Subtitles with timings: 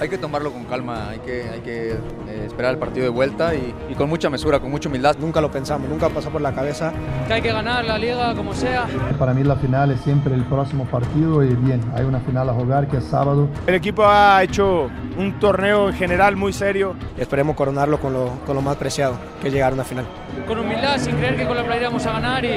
[0.00, 3.54] Hay que tomarlo con calma, hay que, hay que eh, esperar el partido de vuelta
[3.54, 5.16] y, y, con mucha mesura, con mucha humildad.
[5.18, 6.92] Nunca lo pensamos, nunca pasó por la cabeza.
[7.26, 8.86] Que hay que ganar la liga como sea.
[9.18, 12.52] Para mí la final es siempre el próximo partido y bien, hay una final a
[12.52, 13.48] jugar que es sábado.
[13.66, 16.94] El equipo ha hecho un torneo en general muy serio.
[17.16, 20.06] Esperemos coronarlo con lo, con lo más preciado, que es llegar a una final.
[20.46, 22.48] Con humildad, sin creer que con la playera vamos a ganar y,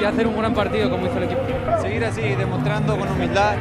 [0.00, 1.42] y hacer un gran partido como hizo el equipo.
[1.80, 3.56] Seguir así, demostrando con humildad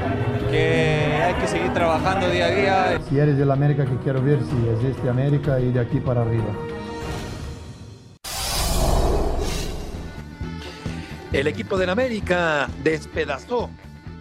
[0.54, 3.02] que hay que seguir trabajando día a día.
[3.10, 6.46] Si eres del América que quiero ver, si existe América y de aquí para arriba.
[11.32, 13.72] El equipo del América despedazó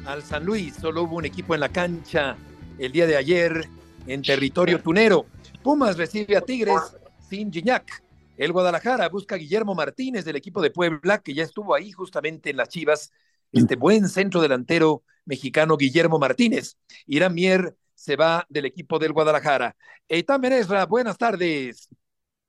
[0.07, 0.77] al San Luis.
[0.77, 2.39] Solo hubo un equipo en la cancha
[2.79, 3.69] el día de ayer
[4.07, 5.27] en territorio tunero.
[5.63, 6.97] Pumas recibe a Tigres
[7.29, 8.03] sin Gignac.
[8.39, 12.49] El Guadalajara busca a Guillermo Martínez del equipo de Puebla, que ya estuvo ahí justamente
[12.49, 13.13] en las Chivas.
[13.53, 16.77] Este buen centro delantero mexicano Guillermo Martínez.
[17.07, 19.77] Irán Mier se va del equipo del Guadalajara.
[20.09, 21.89] Eitan Menesra, buenas tardes.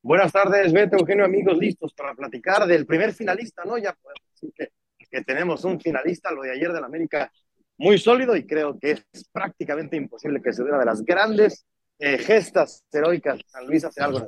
[0.01, 3.77] Buenas tardes, Beto, Eugenio, amigos, listos para platicar del primer finalista, ¿no?
[3.77, 4.69] Ya podemos decir que,
[5.09, 7.31] que tenemos un finalista, lo de ayer del América,
[7.77, 11.65] muy sólido y creo que es prácticamente imposible que se dé una de las grandes
[11.99, 13.39] eh, gestas heroicas.
[13.47, 14.25] San Luis hace algo.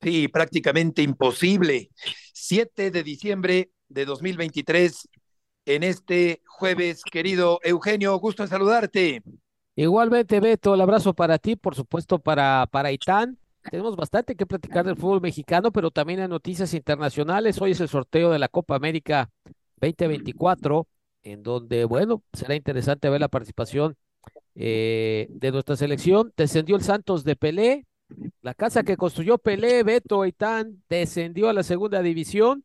[0.00, 1.90] Sí, prácticamente imposible.
[2.32, 5.08] 7 de diciembre de 2023,
[5.68, 9.22] en este jueves, querido Eugenio, gusto en saludarte.
[9.76, 13.38] Igualmente, Beto, el abrazo para ti, por supuesto, para, para Itán.
[13.70, 17.60] Tenemos bastante que platicar del fútbol mexicano, pero también hay noticias internacionales.
[17.60, 19.30] Hoy es el sorteo de la Copa América
[19.76, 20.88] 2024,
[21.22, 23.94] en donde, bueno, será interesante ver la participación
[24.54, 26.32] eh, de nuestra selección.
[26.34, 27.86] Descendió el Santos de Pelé,
[28.40, 32.64] la casa que construyó Pelé, Beto Itán, descendió a la segunda división.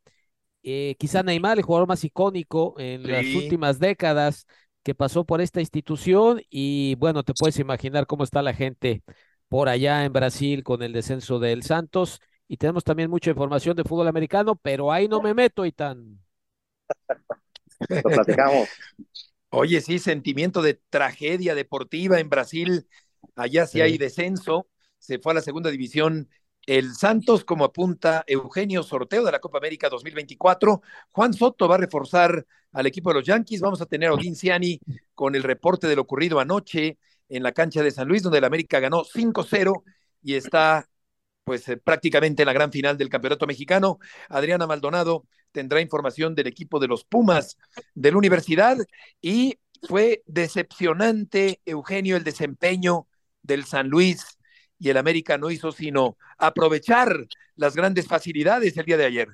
[0.64, 3.08] Eh, quizá Neymar, el jugador más icónico en sí.
[3.08, 4.48] las últimas décadas
[4.82, 9.04] que pasó por esta institución y bueno, te puedes imaginar cómo está la gente
[9.48, 13.84] por allá en Brasil con el descenso del Santos y tenemos también mucha información de
[13.84, 16.20] fútbol americano, pero ahí no me meto, Itán.
[17.90, 18.70] Lo platicamos.
[19.50, 22.88] Oye, sí, sentimiento de tragedia deportiva en Brasil,
[23.36, 26.30] allá sí, sí hay descenso, se fue a la segunda división
[26.66, 30.82] el Santos, como apunta Eugenio, sorteo de la Copa América 2024.
[31.12, 33.62] Juan Soto va a reforzar al equipo de los Yankees.
[33.62, 34.80] Vamos a tener a Odín Ciani
[35.14, 36.98] con el reporte de lo ocurrido anoche
[37.30, 39.84] en la cancha de San Luis, donde el América ganó 5-0
[40.22, 40.88] y está
[41.44, 44.00] pues eh, prácticamente en la gran final del Campeonato Mexicano.
[44.30, 47.58] Adriana Maldonado tendrá información del equipo de los Pumas
[47.94, 48.78] de la universidad
[49.22, 53.08] y fue decepcionante, Eugenio, el desempeño
[53.42, 54.38] del San Luis
[54.84, 59.30] y el América no hizo sino aprovechar las grandes facilidades el día de ayer.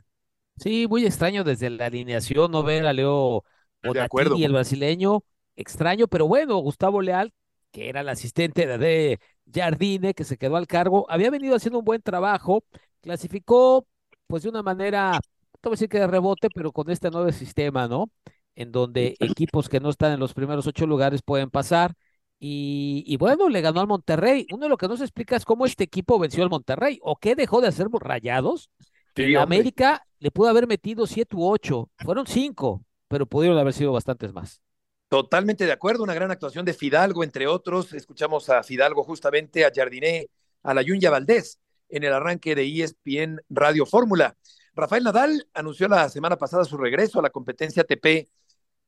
[0.58, 3.44] Sí, muy extraño desde la alineación no ver a Leo
[3.82, 5.24] Bonatini, el brasileño,
[5.56, 7.34] extraño, pero bueno, Gustavo Leal,
[7.72, 9.20] que era el asistente de
[9.52, 12.64] Jardine, que se quedó al cargo, había venido haciendo un buen trabajo,
[13.02, 13.88] clasificó
[14.28, 15.20] pues de una manera, no
[15.64, 18.12] voy a decir que de rebote, pero con este nuevo sistema, ¿no?
[18.54, 21.96] En donde equipos que no están en los primeros ocho lugares pueden pasar.
[22.40, 24.48] Y, y, bueno, le ganó al Monterrey.
[24.52, 27.18] Uno de lo que no se explica es cómo este equipo venció al Monterrey o
[27.18, 28.70] qué dejó de hacer rayados.
[29.16, 33.92] Sí, América le pudo haber metido siete u ocho, fueron cinco, pero pudieron haber sido
[33.92, 34.62] bastantes más.
[35.10, 37.94] Totalmente de acuerdo, una gran actuación de Fidalgo, entre otros.
[37.94, 40.30] Escuchamos a Fidalgo justamente, a Jardiné,
[40.64, 44.38] a la Yunya Valdés en el arranque de ESPN Radio Fórmula.
[44.76, 48.30] Rafael Nadal anunció la semana pasada su regreso a la competencia ATP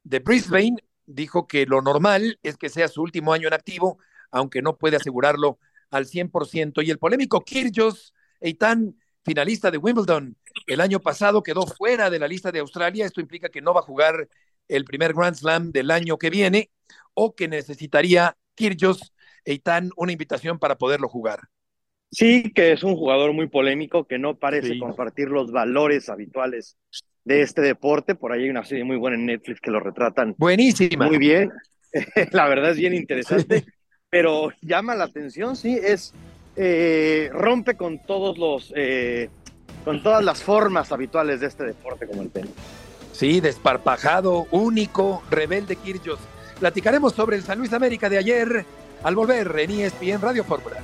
[0.03, 0.77] de Brisbane
[1.13, 3.99] dijo que lo normal es que sea su último año en activo,
[4.31, 6.81] aunque no puede asegurarlo al 100%.
[6.83, 10.35] Y el polémico Kyrgios, Eitan, finalista de Wimbledon,
[10.67, 13.05] el año pasado quedó fuera de la lista de Australia.
[13.05, 14.27] Esto implica que no va a jugar
[14.67, 16.71] el primer Grand Slam del año que viene
[17.13, 19.13] o que necesitaría Kyrgios,
[19.45, 21.39] Eitan, una invitación para poderlo jugar.
[22.11, 24.79] Sí, que es un jugador muy polémico, que no parece sí.
[24.79, 26.77] compartir los valores habituales
[27.23, 28.15] de este deporte.
[28.15, 30.35] Por ahí hay una serie muy buena en Netflix que lo retratan.
[30.37, 31.07] Buenísima.
[31.07, 31.51] Muy bien.
[32.31, 33.65] la verdad es bien interesante,
[34.09, 36.13] pero llama la atención, sí, es
[36.55, 39.29] eh, rompe con todos los eh,
[39.85, 42.51] con todas las formas habituales de este deporte como el tenis.
[43.13, 46.19] Sí, desparpajado, único, rebelde Kirchhoff.
[46.59, 48.65] Platicaremos sobre el San Luis América de ayer
[49.03, 50.77] al volver en ESPN Radio Fórmula.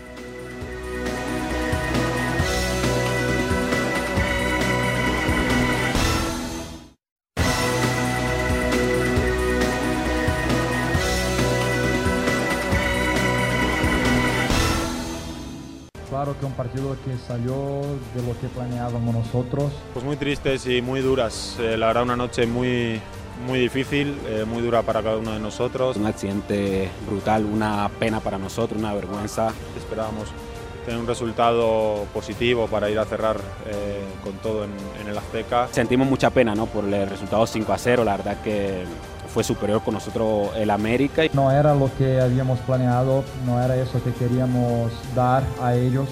[16.27, 17.83] Claro que un partido que salió
[18.13, 19.71] de lo que planeábamos nosotros.
[19.93, 21.55] Pues muy tristes y muy duras.
[21.57, 22.99] Eh, la verdad, una noche muy,
[23.45, 25.95] muy difícil, eh, muy dura para cada uno de nosotros.
[25.95, 29.53] Un accidente brutal, una pena para nosotros, una vergüenza.
[29.77, 30.27] Esperábamos
[30.85, 33.37] tener un resultado positivo para ir a cerrar
[33.67, 35.69] eh, con todo en, en, el Azteca.
[35.71, 36.65] Sentimos mucha pena ¿no?
[36.65, 38.83] por el resultado 5 a 0, la verdad que
[39.37, 41.21] fue superior con nosotros el América.
[41.31, 46.09] No era lo que habíamos planeado, no era eso que queríamos dar a ellos.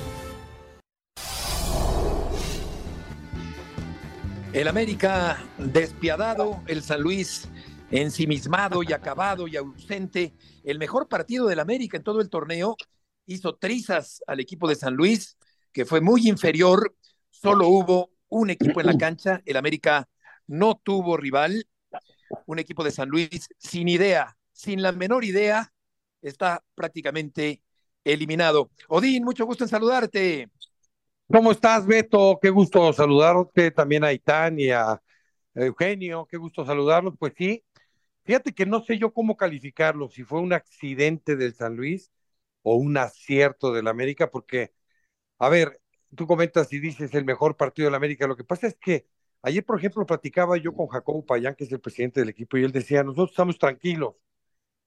[4.54, 7.50] El América despiadado, el San Luis
[7.90, 10.36] ensimismado y acabado y ausente.
[10.64, 12.76] El mejor partido del América en todo el torneo
[13.26, 15.36] hizo trizas al equipo de San Luis,
[15.74, 16.96] que fue muy inferior.
[17.32, 19.42] Solo hubo un equipo en la cancha.
[19.48, 20.08] El América
[20.46, 21.66] no tuvo rival.
[22.46, 25.74] Un equipo de San Luis sin idea, sin la menor idea,
[26.22, 27.62] está prácticamente
[28.04, 28.72] eliminado.
[28.88, 30.50] Odín, mucho gusto en saludarte.
[31.28, 32.38] ¿Cómo estás, Beto?
[32.40, 35.02] Qué gusto saludarte también a Itán y a
[35.56, 36.28] Eugenio.
[36.30, 37.16] Qué gusto saludarlos.
[37.18, 37.64] Pues sí,
[38.24, 42.12] fíjate que no sé yo cómo calificarlo, si fue un accidente del San Luis
[42.62, 44.74] o un acierto del América, porque,
[45.40, 45.82] a ver,
[46.16, 48.28] tú comentas y dices el mejor partido del América.
[48.28, 49.08] Lo que pasa es que
[49.46, 52.64] ayer, por ejemplo, platicaba yo con Jacobo Payán, que es el presidente del equipo, y
[52.64, 54.16] él decía, nosotros estamos tranquilos,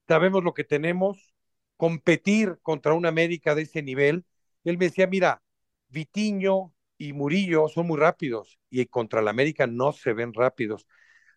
[0.08, 1.34] sabemos lo que tenemos,
[1.76, 4.26] competir contra un América de ese nivel.
[4.64, 5.43] él me decía, mira,
[5.88, 10.87] Vitiño y Murillo son muy rápidos y contra el América no se ven rápidos.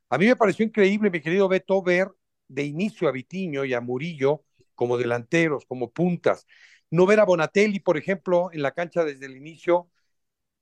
[0.09, 2.09] A mí me pareció increíble, mi querido Beto, ver
[2.47, 6.47] de inicio a Vitiño y a Murillo como delanteros, como puntas.
[6.89, 9.89] No ver a Bonatelli, por ejemplo, en la cancha desde el inicio,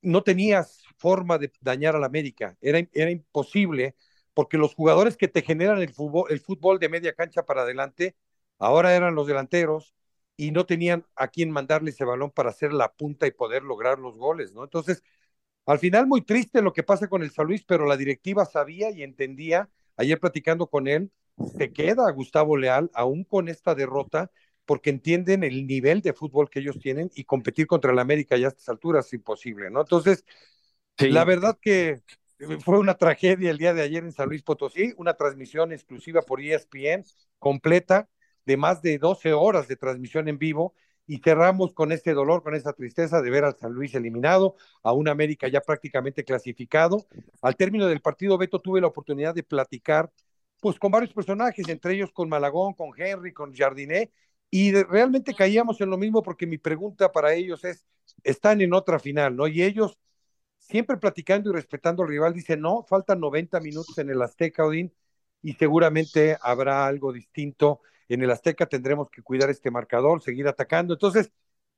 [0.02, 2.56] no tenías forma de dañar al América.
[2.60, 3.94] Era, era imposible
[4.34, 8.16] porque los jugadores que te generan el fútbol, el fútbol de media cancha para adelante,
[8.58, 9.94] ahora eran los delanteros
[10.36, 13.98] y no tenían a quién mandarle ese balón para hacer la punta y poder lograr
[13.98, 14.64] los goles, ¿no?
[14.64, 15.02] Entonces,
[15.66, 18.90] al final muy triste lo que pasa con el San Luis, pero la directiva sabía
[18.90, 21.12] y entendía, ayer platicando con él,
[21.56, 24.30] se queda Gustavo Leal aún con esta derrota
[24.70, 28.46] porque entienden el nivel de fútbol que ellos tienen y competir contra el América ya
[28.46, 29.80] a estas alturas es imposible, ¿no?
[29.80, 30.24] Entonces,
[30.96, 31.10] sí.
[31.10, 32.02] la verdad que
[32.64, 36.40] fue una tragedia el día de ayer en San Luis Potosí, una transmisión exclusiva por
[36.40, 37.04] ESPN
[37.40, 38.08] completa
[38.46, 40.72] de más de 12 horas de transmisión en vivo
[41.04, 44.92] y cerramos con este dolor, con esta tristeza de ver al San Luis eliminado, a
[44.92, 47.08] un América ya prácticamente clasificado.
[47.42, 50.12] Al término del partido, Beto, tuve la oportunidad de platicar
[50.60, 54.12] pues con varios personajes, entre ellos con Malagón, con Henry, con Jardiné,
[54.50, 57.86] y de, realmente caíamos en lo mismo porque mi pregunta para ellos es,
[58.24, 59.46] están en otra final, ¿no?
[59.46, 59.98] Y ellos,
[60.58, 64.92] siempre platicando y respetando al rival, dicen, no, faltan 90 minutos en el Azteca, Odín,
[65.42, 67.80] y seguramente habrá algo distinto.
[68.08, 70.94] En el Azteca tendremos que cuidar este marcador, seguir atacando.
[70.94, 71.32] Entonces,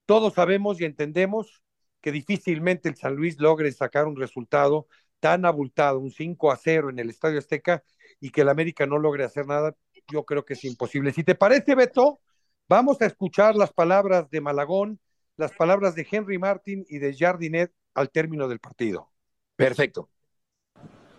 [0.06, 1.62] todos sabemos y entendemos
[2.00, 4.88] que difícilmente el San Luis logre sacar un resultado
[5.20, 7.84] tan abultado, un 5 a 0 en el Estadio Azteca,
[8.18, 9.76] y que el América no logre hacer nada,
[10.10, 11.12] yo creo que es imposible.
[11.12, 12.20] Si te parece, Beto,
[12.68, 14.98] vamos a escuchar las palabras de Malagón,
[15.36, 19.10] las palabras de Henry Martin y de Jardinet al término del partido.
[19.56, 20.08] Perfecto.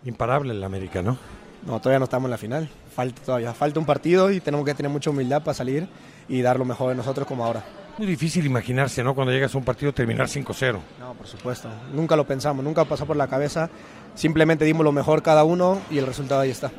[0.04, 1.18] Imparable el América, ¿no?
[1.66, 2.68] No, todavía no estamos en la final.
[2.94, 5.88] Falta todavía, falta un partido y tenemos que tener mucha humildad para salir
[6.28, 7.64] y dar lo mejor de nosotros como ahora.
[7.96, 9.14] Muy difícil imaginarse, ¿no?
[9.14, 10.80] Cuando llegas a un partido terminar 5-0.
[10.98, 11.70] No, por supuesto.
[11.92, 13.70] Nunca lo pensamos, nunca pasó por la cabeza.
[14.14, 16.70] Simplemente dimos lo mejor cada uno y el resultado ahí está.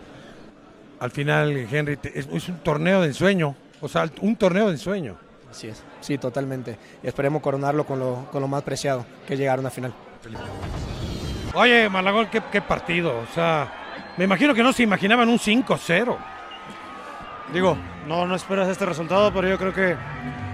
[1.00, 3.56] Al final, Henry, es, es un torneo de ensueño.
[3.82, 5.18] O sea, un torneo de ensueño.
[5.50, 6.78] Así es, sí, totalmente.
[7.04, 9.94] Y esperemos coronarlo con lo, con lo más preciado, que es llegar a una final.
[11.54, 13.18] Oye, Malagón, qué, qué partido.
[13.18, 13.72] O sea,
[14.18, 16.18] me imagino que no se imaginaban un 5-0.
[17.54, 17.78] Digo,
[18.08, 19.96] no, no esperas este resultado, pero yo creo que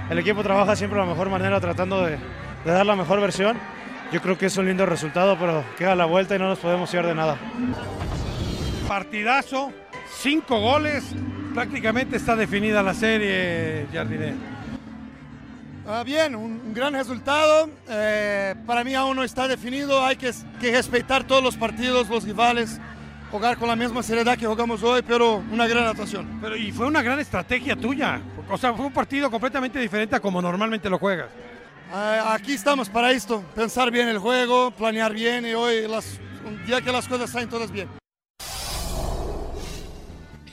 [0.09, 2.17] el equipo trabaja siempre de la mejor manera tratando de,
[2.65, 3.57] de, dar la mejor versión.
[4.11, 6.89] Yo creo que es un lindo resultado, pero queda la vuelta y no nos podemos
[6.89, 7.37] fiar de nada.
[8.87, 9.71] Partidazo,
[10.09, 11.15] cinco goles,
[11.53, 14.34] prácticamente está definida la serie, Jardiné.
[15.86, 17.70] Uh, bien, un, un, gran resultado.
[17.89, 20.03] Eh, para mí aún no está definido.
[20.05, 22.79] Hay que, que, respetar todos los partidos, los rivales,
[23.31, 26.39] jugar con la misma seriedad que jugamos hoy, pero una gran actuación.
[26.39, 28.22] Pero y fue una gran estrategia tuya.
[28.50, 31.29] O sea, fue un partido completamente diferente a como normalmente lo juegas.
[31.91, 36.65] Uh, aquí estamos para esto, pensar bien el juego, planear bien y hoy las, un
[36.65, 38.00] día que las cosas están todas bien.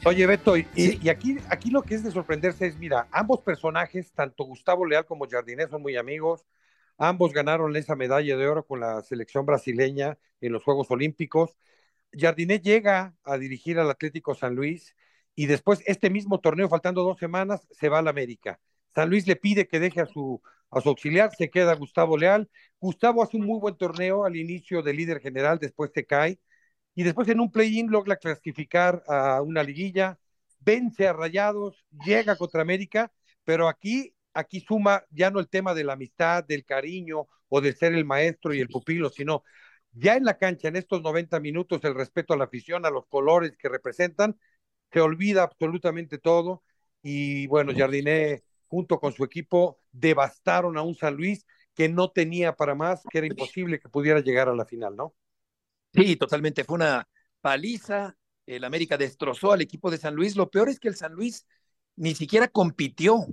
[0.05, 0.99] Oye, Beto, y, sí.
[1.03, 5.05] y, aquí, aquí lo que es de sorprenderse es, mira, ambos personajes, tanto Gustavo Leal
[5.05, 6.47] como Jardinés, son muy amigos.
[6.97, 11.57] Ambos ganaron esa medalla de oro con la selección brasileña en los Juegos Olímpicos.
[12.13, 14.97] Jardinés llega a dirigir al Atlético San Luis
[15.35, 18.59] y después, este mismo torneo, faltando dos semanas, se va al América.
[18.95, 22.49] San Luis le pide que deje a su, a su auxiliar, se queda Gustavo Leal.
[22.81, 26.41] Gustavo hace un muy buen torneo al inicio de líder general, después se cae,
[26.99, 30.19] y después en un play-in logra clasificar a una liguilla,
[30.59, 33.13] vence a Rayados, llega contra América,
[33.45, 37.73] pero aquí, aquí suma ya no el tema de la amistad, del cariño o de
[37.73, 39.45] ser el maestro y el pupilo, sino
[39.93, 43.07] ya en la cancha, en estos 90 minutos, el respeto a la afición, a los
[43.07, 44.37] colores que representan,
[44.91, 46.65] se olvida absolutamente todo.
[47.01, 52.57] Y bueno, Jardiné, junto con su equipo, devastaron a un San Luis que no tenía
[52.57, 55.15] para más, que era imposible que pudiera llegar a la final, ¿no?
[55.99, 56.65] Sí, totalmente.
[56.65, 57.09] Fue una
[57.41, 58.17] paliza.
[58.47, 60.37] El América destrozó al equipo de San Luis.
[60.37, 61.45] Lo peor es que el San Luis
[61.97, 63.27] ni siquiera compitió.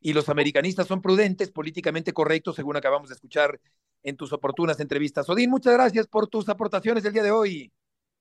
[0.00, 3.60] Y los americanistas son prudentes, políticamente correctos, según acabamos de escuchar
[4.02, 5.28] en tus oportunas entrevistas.
[5.28, 7.72] Odín, muchas gracias por tus aportaciones del día de hoy.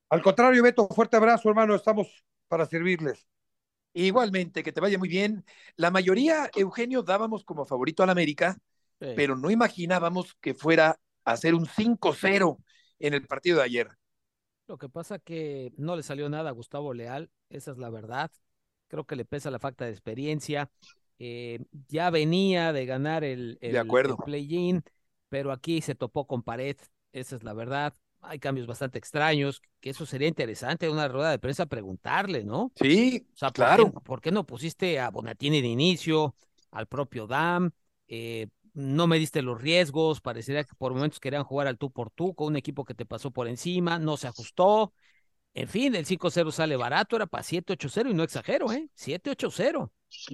[0.10, 1.76] Al contrario, Beto, fuerte abrazo, hermano.
[1.76, 3.28] Estamos para servirles.
[3.94, 5.46] Igualmente, que te vaya muy bien.
[5.76, 8.58] La mayoría, Eugenio, dábamos como favorito al América,
[9.00, 9.14] sí.
[9.16, 12.58] pero no imaginábamos que fuera a ser un 5-0
[13.00, 13.90] en el partido de ayer.
[14.68, 18.32] Lo que pasa que no le salió nada a Gustavo Leal, esa es la verdad.
[18.88, 20.70] Creo que le pesa la falta de experiencia.
[21.20, 23.88] Eh, ya venía de ganar el, el,
[24.26, 24.84] play-in,
[25.30, 26.78] pero aquí se topó con pared,
[27.12, 27.94] esa es la verdad.
[28.22, 32.72] Hay cambios bastante extraños, que eso sería interesante una rueda de prensa preguntarle, ¿no?
[32.76, 33.86] Sí, o sea, ¿por claro.
[33.92, 36.36] Qué, ¿Por qué no pusiste a Bonatini de inicio,
[36.72, 37.72] al propio Dam?
[38.08, 42.10] Eh, no me diste los riesgos, parecería que por momentos querían jugar al tú por
[42.12, 44.94] tú con un equipo que te pasó por encima, no se ajustó.
[45.53, 48.89] En fin, el 5-0 sale barato, era para 7-8-0 y no exagero, ¿eh?
[48.96, 49.92] 7-8-0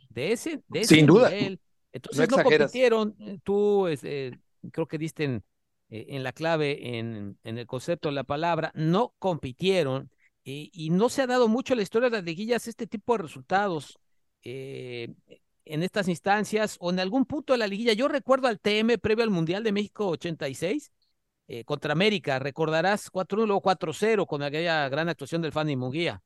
[0.09, 1.29] de ese, de ese Sin duda.
[1.29, 1.59] nivel.
[1.91, 4.37] Entonces no, no compitieron, tú eh,
[4.71, 5.43] creo que diste en,
[5.89, 10.11] eh, en la clave, en, en, el concepto de la palabra, no compitieron
[10.45, 13.13] eh, y no se ha dado mucho en la historia de las liguillas este tipo
[13.13, 13.99] de resultados.
[14.43, 15.13] Eh,
[15.69, 17.93] en estas instancias o en algún punto de la liguilla.
[17.93, 20.91] Yo recuerdo al TM previo al Mundial de México 86
[21.47, 26.21] eh, contra América, recordarás 4-1, luego 4-0 con aquella gran actuación del Fanny Munguía.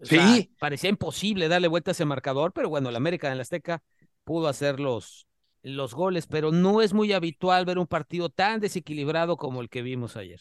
[0.00, 0.52] O sí.
[0.58, 3.82] Parecía imposible darle vuelta a ese marcador, pero bueno, el América en la Azteca
[4.24, 5.26] pudo hacer los,
[5.62, 9.82] los goles, pero no es muy habitual ver un partido tan desequilibrado como el que
[9.82, 10.40] vimos ayer.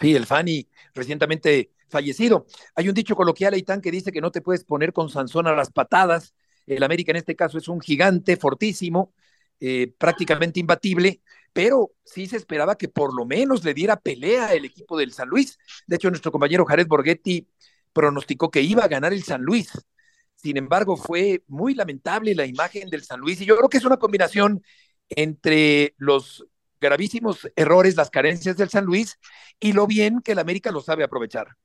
[0.00, 2.46] Sí, el Fanny recientemente fallecido.
[2.74, 5.54] Hay un dicho coloquial, Aitán, que dice que no te puedes poner con Sansón a
[5.54, 6.34] las patadas,
[6.66, 9.14] el América en este caso es un gigante fortísimo,
[9.60, 14.64] eh, prácticamente imbatible, pero sí se esperaba que por lo menos le diera pelea el
[14.64, 15.58] equipo del San Luis.
[15.86, 17.48] De hecho, nuestro compañero Jared Borghetti
[17.92, 19.70] pronosticó que iba a ganar el San Luis.
[20.36, 23.84] Sin embargo, fue muy lamentable la imagen del San Luis y yo creo que es
[23.84, 24.62] una combinación
[25.08, 26.46] entre los
[26.80, 29.18] gravísimos errores, las carencias del San Luis
[29.60, 31.56] y lo bien que el América lo sabe aprovechar.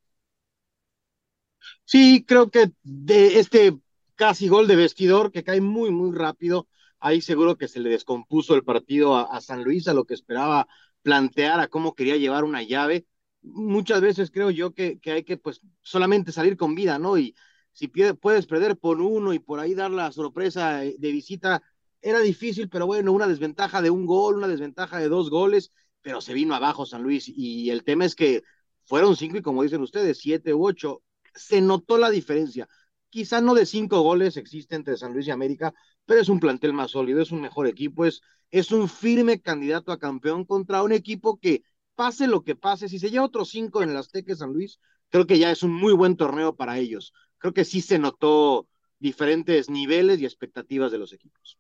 [1.86, 3.78] Sí, creo que de este
[4.18, 6.68] casi gol de vestidor que cae muy, muy rápido.
[7.00, 10.68] Ahí seguro que se le descompuso el partido a, San Luis, a lo que esperaba
[11.04, 13.06] plantear, a cómo quería llevar una llave.
[13.42, 17.18] Muchas veces creo yo que, que hay que pues solamente salir con vida, ¿no?
[17.18, 17.36] Y
[17.72, 21.62] si puedes perder por uno y por ahí dar la sorpresa de visita,
[22.02, 25.72] era difícil, pero bueno, una desventaja de un gol, una desventaja de dos goles,
[26.02, 27.30] pero se vino abajo San Luis.
[27.30, 28.44] Y el tema es que
[28.86, 31.04] fueron cinco y como dicen ustedes, siete u ocho.
[31.36, 32.68] Se notó la diferencia
[33.18, 35.74] quizá no de cinco goles existe entre San Luis y América,
[36.06, 38.22] pero es un plantel más sólido, es un mejor equipo, es,
[38.52, 41.64] es un firme candidato a campeón contra un equipo que
[41.96, 45.26] pase lo que pase, si se lleva otros cinco en el Azteca San Luis, creo
[45.26, 47.12] que ya es un muy buen torneo para ellos.
[47.40, 48.68] Creo que sí se notó
[49.00, 51.58] diferentes niveles y expectativas de los equipos.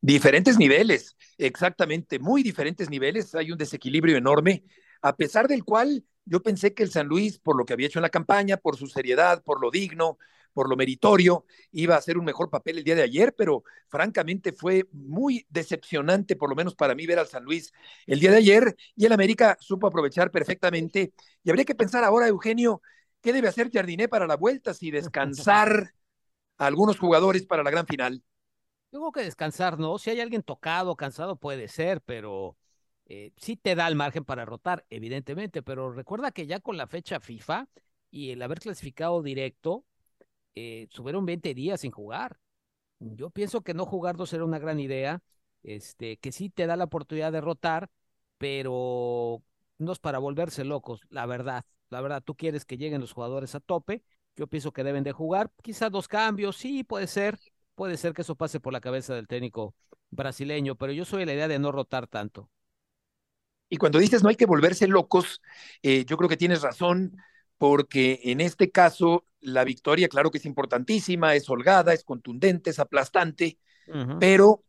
[0.00, 4.64] Diferentes niveles, exactamente, muy diferentes niveles, hay un desequilibrio enorme,
[5.02, 7.98] a pesar del cual yo pensé que el San Luis, por lo que había hecho
[7.98, 10.16] en la campaña, por su seriedad, por lo digno,
[10.52, 14.52] por lo meritorio, iba a hacer un mejor papel el día de ayer, pero francamente
[14.52, 17.72] fue muy decepcionante, por lo menos para mí, ver al San Luis
[18.06, 21.12] el día de ayer y el América supo aprovechar perfectamente.
[21.42, 22.82] Y habría que pensar ahora, Eugenio,
[23.20, 24.74] ¿qué debe hacer Jardiné para la vuelta?
[24.74, 25.92] Si descansar
[26.58, 28.22] a algunos jugadores para la gran final.
[28.90, 29.98] Tengo que descansar, ¿no?
[29.98, 32.56] Si hay alguien tocado, cansado, puede ser, pero
[33.06, 36.86] eh, sí te da el margen para rotar, evidentemente, pero recuerda que ya con la
[36.86, 37.68] fecha FIFA
[38.10, 39.84] y el haber clasificado directo,
[40.54, 42.38] eh, subieron 20 días sin jugar.
[42.98, 45.22] Yo pienso que no jugar no será una gran idea,
[45.62, 47.90] este, que sí te da la oportunidad de rotar,
[48.38, 49.42] pero
[49.78, 51.64] no es para volverse locos, la verdad.
[51.88, 54.02] La verdad, tú quieres que lleguen los jugadores a tope,
[54.36, 57.38] yo pienso que deben de jugar, quizás dos cambios, sí, puede ser,
[57.74, 59.74] puede ser que eso pase por la cabeza del técnico
[60.10, 62.50] brasileño, pero yo soy la idea de no rotar tanto.
[63.68, 65.40] Y cuando dices no hay que volverse locos,
[65.82, 67.16] eh, yo creo que tienes razón,
[67.60, 72.80] porque en este caso la victoria, claro que es importantísima, es holgada, es contundente, es
[72.80, 74.18] aplastante, uh -huh.
[74.18, 74.64] pero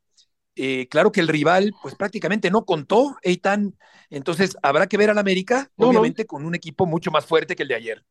[0.55, 3.77] eh, claro que el rival, pues prácticamente no contó, Eitan.
[4.09, 7.69] Entonces, habrá que ver al América, obviamente, con un equipo mucho más fuerte que el
[7.69, 8.05] de ayer.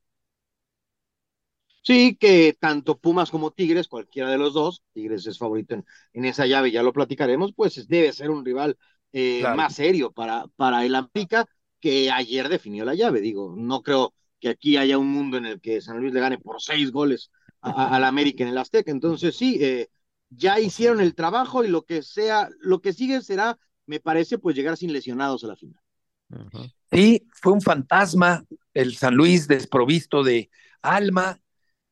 [1.82, 6.24] Sí, que tanto Pumas como Tigres, cualquiera de los dos, Tigres es favorito en, en
[6.26, 8.76] esa llave, ya lo platicaremos, pues debe ser un rival
[9.12, 9.56] eh, Claro.
[9.56, 11.46] más serio para, para el América
[11.80, 13.20] que ayer definió la llave.
[13.22, 16.38] Digo, no creo que aquí haya un mundo en el que San Luis le gane
[16.38, 17.30] por seis goles
[17.60, 18.90] al América en el Azteca.
[18.90, 19.88] Entonces, sí, eh,
[20.30, 24.56] ya hicieron el trabajo y lo que sea, lo que sigue será, me parece, pues
[24.56, 25.80] llegar sin lesionados a la final.
[26.90, 28.44] Sí, fue un fantasma
[28.74, 30.50] el San Luis desprovisto de
[30.82, 31.40] alma,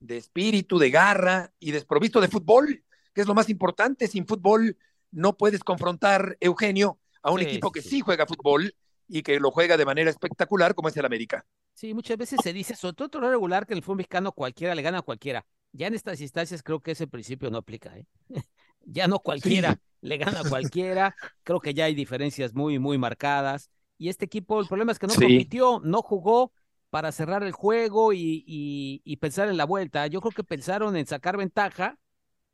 [0.01, 4.09] de espíritu, de garra y desprovisto de fútbol, que es lo más importante.
[4.09, 4.77] Sin fútbol
[5.11, 8.75] no puedes confrontar, Eugenio, a un Sí, equipo que sí juega fútbol
[9.09, 11.47] y que lo juega de manera espectacular como es el América.
[11.79, 14.75] Sí, muchas veces se dice, sobre todo torneo regular, que en el fútbol mexicano cualquiera
[14.75, 15.47] le gana a cualquiera.
[15.71, 18.05] Ya en estas instancias creo que ese principio no aplica, ¿eh?
[18.85, 21.15] ya no cualquiera le gana a cualquiera.
[21.45, 23.71] Creo que ya hay diferencias muy, muy marcadas.
[23.97, 25.21] Y este equipo, el problema es que no Sí.
[25.21, 26.51] compitió, no jugó
[26.91, 30.05] para cerrar el juego y, y- y pensar en la vuelta.
[30.09, 31.97] Yo creo que pensaron en sacar ventaja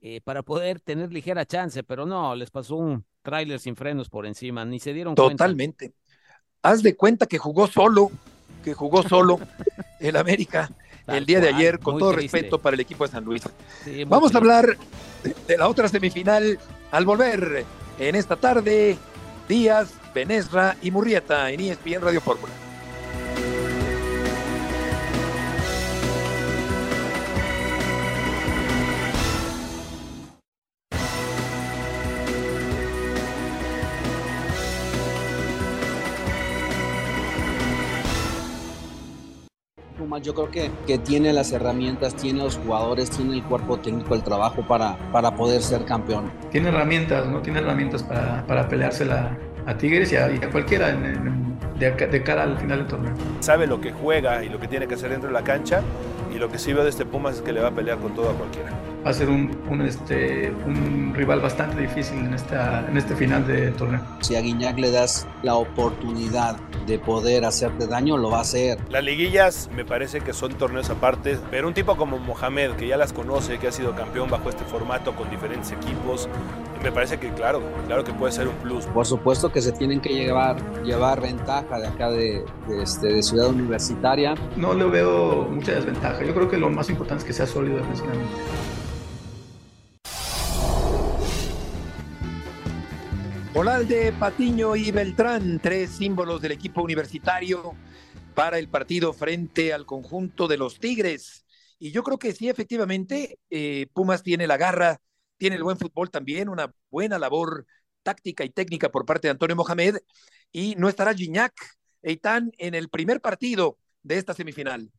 [0.03, 4.27] eh, para poder tener ligera chance, pero no, les pasó un tráiler sin frenos por
[4.27, 5.45] encima, ni se dieron cuenta.
[5.45, 5.95] Totalmente.
[6.61, 8.11] Haz de cuenta que jugó solo,
[8.65, 9.39] que jugó solo
[10.01, 10.71] el América
[11.07, 12.39] Tal el día de ayer, con todo triste.
[12.39, 13.43] respeto para el equipo de San Luis.
[13.85, 14.77] Sí, Vamos a hablar
[15.23, 16.59] de, de la otra semifinal
[16.91, 17.65] al volver
[17.99, 18.97] en esta tarde.
[19.47, 22.53] Díaz, Benesra y Murrieta en ESPN Radio Fórmula.
[40.15, 44.15] Pumas yo creo que, que tiene las herramientas, tiene los jugadores, tiene el cuerpo técnico,
[44.15, 46.31] el trabajo para, para poder ser campeón.
[46.51, 47.41] tiene herramientas, ¿no?
[47.41, 51.45] Tiene herramientas para, para peleársela a Tigres y a, y a cualquiera en- en-
[51.79, 53.13] de, de cara al final del torneo.
[53.41, 55.81] sabe lo que juega y lo que tiene que hacer dentro de la cancha
[56.33, 58.15] y lo que sí veo de este Pumas es que le va a pelear con
[58.15, 58.71] todo a cualquiera.
[59.05, 63.47] Va a ser un, un, este, un rival bastante difícil en, esta, en este final
[63.47, 64.01] de torneo.
[64.21, 68.79] Si a Guiñac le das la oportunidad de poder hacerte daño, lo va a hacer.
[68.89, 72.97] Las liguillas me parece que son torneos aparte, pero un tipo como Mohamed, que ya
[72.97, 76.29] las conoce, que ha sido campeón bajo este formato con diferentes equipos,
[76.83, 78.87] me parece que claro, claro que puede ser un plus.
[78.87, 83.23] Por supuesto que se tienen que llevar, llevar ventaja de acá de, de, este, de
[83.23, 84.35] Ciudad Universitaria.
[84.57, 86.23] No le veo mucha desventaja.
[86.25, 88.29] Yo creo que lo más importante es que sea sólido defensivamente.
[93.57, 97.77] Olalde, Patiño y Beltrán, tres símbolos del equipo universitario
[98.35, 101.47] para el partido frente al conjunto de los Tigres.
[101.79, 105.01] Y yo creo que sí, efectivamente, eh, Pumas tiene la garra,
[105.37, 107.65] tiene el buen fútbol también, una buena labor
[108.03, 109.99] táctica y técnica por parte de Antonio Mohamed.
[110.51, 111.55] Y no estará Gignac,
[112.03, 114.91] Eitan, en el primer partido de esta semifinal.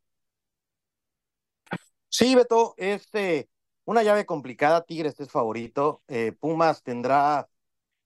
[2.08, 3.50] Sí, Beto, este,
[3.84, 7.50] una llave complicada, Tigres es favorito, eh, Pumas tendrá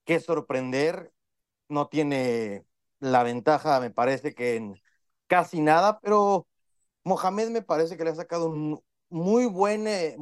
[0.10, 1.12] que sorprender,
[1.67, 2.65] no tiene
[3.00, 4.82] la ventaja, me parece que en
[5.28, 6.48] casi nada, pero
[7.04, 10.17] Mohamed me parece que le ha sacado un muy buen, eh,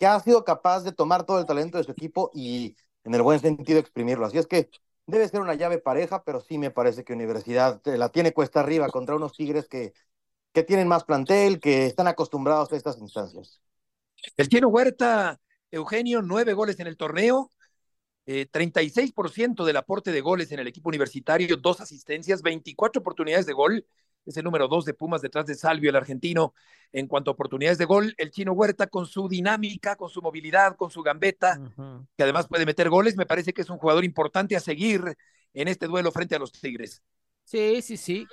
[0.00, 3.22] que ha sido capaz de tomar todo el talento de su equipo y en el
[3.22, 4.70] buen sentido exprimirlo, así es que
[5.06, 8.58] debe ser una llave pareja, pero sí me parece que Universidad eh, la tiene cuesta
[8.58, 9.92] arriba contra unos Tigres que,
[10.52, 13.62] que tienen más plantel, que están acostumbrados a estas instancias.
[14.36, 17.52] El Chino Huerta, Eugenio, nueve goles en el torneo,
[18.26, 23.52] eh, 36% del aporte de goles en el equipo universitario, dos asistencias, 24 oportunidades de
[23.52, 23.86] gol.
[24.24, 26.54] Es el número dos de Pumas detrás de Salvio, el argentino.
[26.92, 30.76] En cuanto a oportunidades de gol, el Chino Huerta con su dinámica, con su movilidad,
[30.76, 31.58] con su gambeta,
[32.16, 35.16] que además puede meter goles, me parece que es un jugador importante a seguir
[35.54, 37.02] en este duelo frente a los Tigres.
[37.44, 38.26] Sí, sí, sí.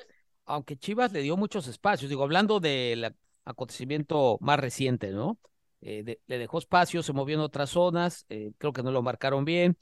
[0.45, 5.39] Aunque Chivas le dio muchos espacios, digo, hablando del acontecimiento más reciente, ¿no?
[5.81, 9.45] Eh, le dejó espacio, se movió en otras zonas, eh, creo que no lo marcaron
[9.45, 9.77] bien.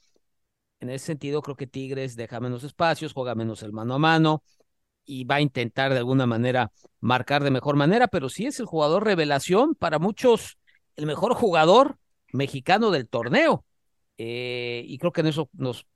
[0.80, 4.42] En ese sentido, creo que Tigres deja menos espacios, juega menos el mano a mano
[5.04, 8.66] y va a intentar de alguna manera marcar de mejor manera, pero sí es el
[8.66, 10.58] jugador revelación para muchos,
[10.96, 11.98] el mejor jugador
[12.32, 13.64] mexicano del torneo.
[14.18, 15.86] Eh, y creo que en eso nos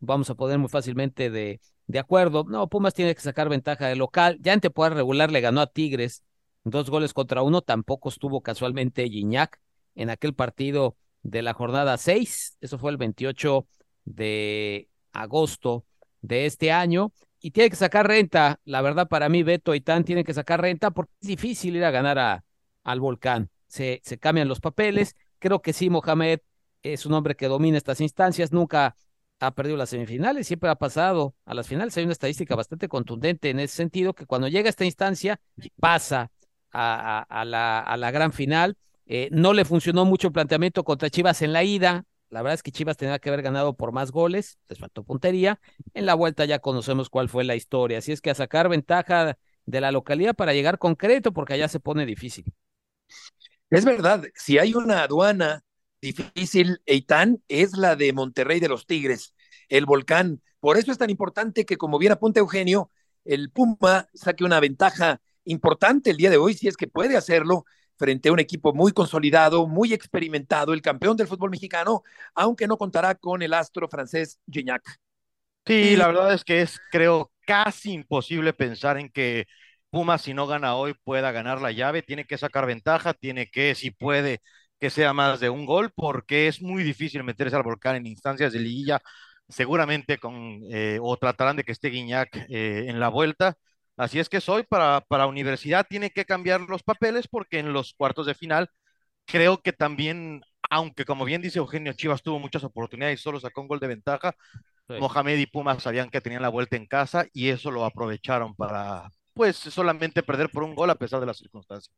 [0.00, 2.44] vamos a poner muy fácilmente de, de acuerdo.
[2.48, 4.38] No, Pumas tiene que sacar ventaja de local.
[4.40, 6.22] Ya en temporada regular le ganó a Tigres
[6.64, 7.62] dos goles contra uno.
[7.62, 9.60] Tampoco estuvo casualmente Gignac
[9.94, 12.58] en aquel partido de la jornada 6.
[12.60, 13.66] Eso fue el 28
[14.04, 15.84] de agosto
[16.20, 17.12] de este año.
[17.40, 18.60] Y tiene que sacar renta.
[18.64, 21.84] La verdad, para mí, Beto y Tan tienen que sacar renta porque es difícil ir
[21.84, 22.44] a ganar a,
[22.84, 23.50] al volcán.
[23.66, 25.16] Se, se cambian los papeles.
[25.38, 26.40] Creo que sí, Mohamed
[26.82, 28.52] es un hombre que domina estas instancias.
[28.52, 28.96] Nunca
[29.40, 31.96] ha perdido las semifinales, siempre ha pasado a las finales.
[31.96, 35.40] Hay una estadística bastante contundente en ese sentido, que cuando llega a esta instancia
[35.80, 36.30] pasa
[36.72, 38.76] a, la, a la, gran final.
[39.06, 42.04] Eh, no le funcionó mucho el planteamiento contra Chivas en la ida.
[42.30, 45.60] La verdad es que Chivas tenía que haber ganado por más goles, les faltó puntería.
[45.92, 47.98] En la vuelta ya conocemos cuál fue la historia.
[47.98, 51.68] Así es que a sacar ventaja de la localidad para llegar con crédito, porque allá
[51.68, 52.44] se pone difícil.
[53.70, 55.62] Es verdad, si hay una aduana
[56.00, 59.34] difícil, Eitan, es la de Monterrey de los Tigres,
[59.68, 60.42] el volcán.
[60.60, 62.90] Por eso es tan importante que, como bien apunta Eugenio,
[63.24, 67.64] el Puma saque una ventaja importante el día de hoy, si es que puede hacerlo,
[67.96, 72.02] frente a un equipo muy consolidado, muy experimentado, el campeón del fútbol mexicano,
[72.34, 74.82] aunque no contará con el astro francés Gignac.
[75.64, 79.46] Sí, la verdad es que es, creo, casi imposible pensar en que
[79.90, 82.02] Puma, si no gana hoy, pueda ganar la llave.
[82.02, 84.40] Tiene que sacar ventaja, tiene que, si puede,
[84.80, 88.52] que sea más de un gol, porque es muy difícil meterse al volcán en instancias
[88.52, 89.00] de liguilla.
[89.48, 93.56] Seguramente con, eh, o tratarán de que esté Guiñac eh, en la vuelta.
[93.96, 97.94] Así es que soy para, para Universidad tiene que cambiar los papeles porque en los
[97.94, 98.68] cuartos de final
[99.26, 103.60] creo que también, aunque como bien dice Eugenio Chivas tuvo muchas oportunidades y solo sacó
[103.60, 104.34] un gol de ventaja,
[104.88, 109.08] Mohamed y Pumas sabían que tenían la vuelta en casa y eso lo aprovecharon para,
[109.34, 111.94] pues, solamente perder por un gol a pesar de las circunstancias.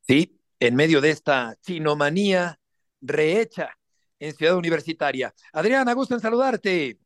[0.00, 2.58] Sí, en medio de esta chinomanía
[3.00, 3.70] rehecha
[4.18, 5.32] en Ciudad Universitaria.
[5.52, 6.98] Adriana, gusto en saludarte.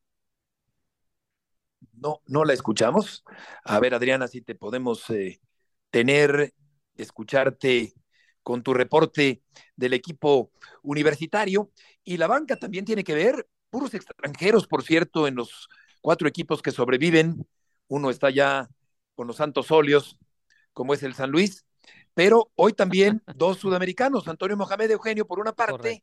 [2.02, 3.24] No, no la escuchamos.
[3.64, 5.40] A ver, Adriana, si te podemos eh,
[5.90, 6.52] tener,
[6.96, 7.94] escucharte
[8.42, 9.42] con tu reporte
[9.76, 10.50] del equipo
[10.82, 11.70] universitario.
[12.02, 15.68] Y la banca también tiene que ver, puros extranjeros, por cierto, en los
[16.00, 17.46] cuatro equipos que sobreviven.
[17.86, 18.68] Uno está ya
[19.14, 20.18] con los Santos Óleos,
[20.72, 21.64] como es el San Luis,
[22.14, 26.02] pero hoy también dos sudamericanos, Antonio Mohamed Eugenio por una parte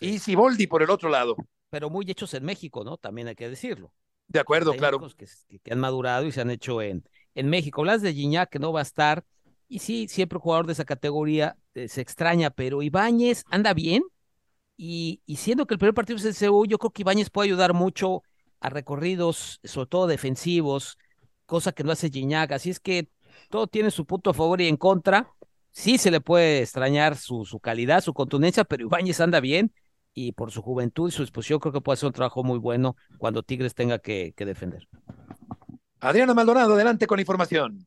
[0.00, 1.36] y Siboldi por el otro lado.
[1.68, 2.96] Pero muy hechos en México, ¿no?
[2.96, 3.92] También hay que decirlo.
[4.28, 5.00] De acuerdo, claro.
[5.16, 5.26] Que,
[5.60, 7.80] que, han madurado y se han hecho en, en México.
[7.80, 9.24] Hablas de Gignac, que no va a estar,
[9.68, 14.02] y sí, siempre jugador de esa categoría eh, se extraña, pero Ibáñez anda bien,
[14.76, 17.48] y, y, siendo que el primer partido es el CU, yo creo que Ibáñez puede
[17.48, 18.22] ayudar mucho
[18.60, 20.98] a recorridos, sobre todo defensivos,
[21.46, 23.08] cosa que no hace Gignac, así es que
[23.48, 25.32] todo tiene su punto a favor y en contra.
[25.70, 29.72] Sí se le puede extrañar su, su calidad, su contundencia, pero Ibáñez anda bien
[30.18, 32.96] y por su juventud y su exposición creo que puede hacer un trabajo muy bueno
[33.18, 34.88] cuando Tigres tenga que, defender.
[36.00, 37.84] Adriana Maldonado, adelante con la información.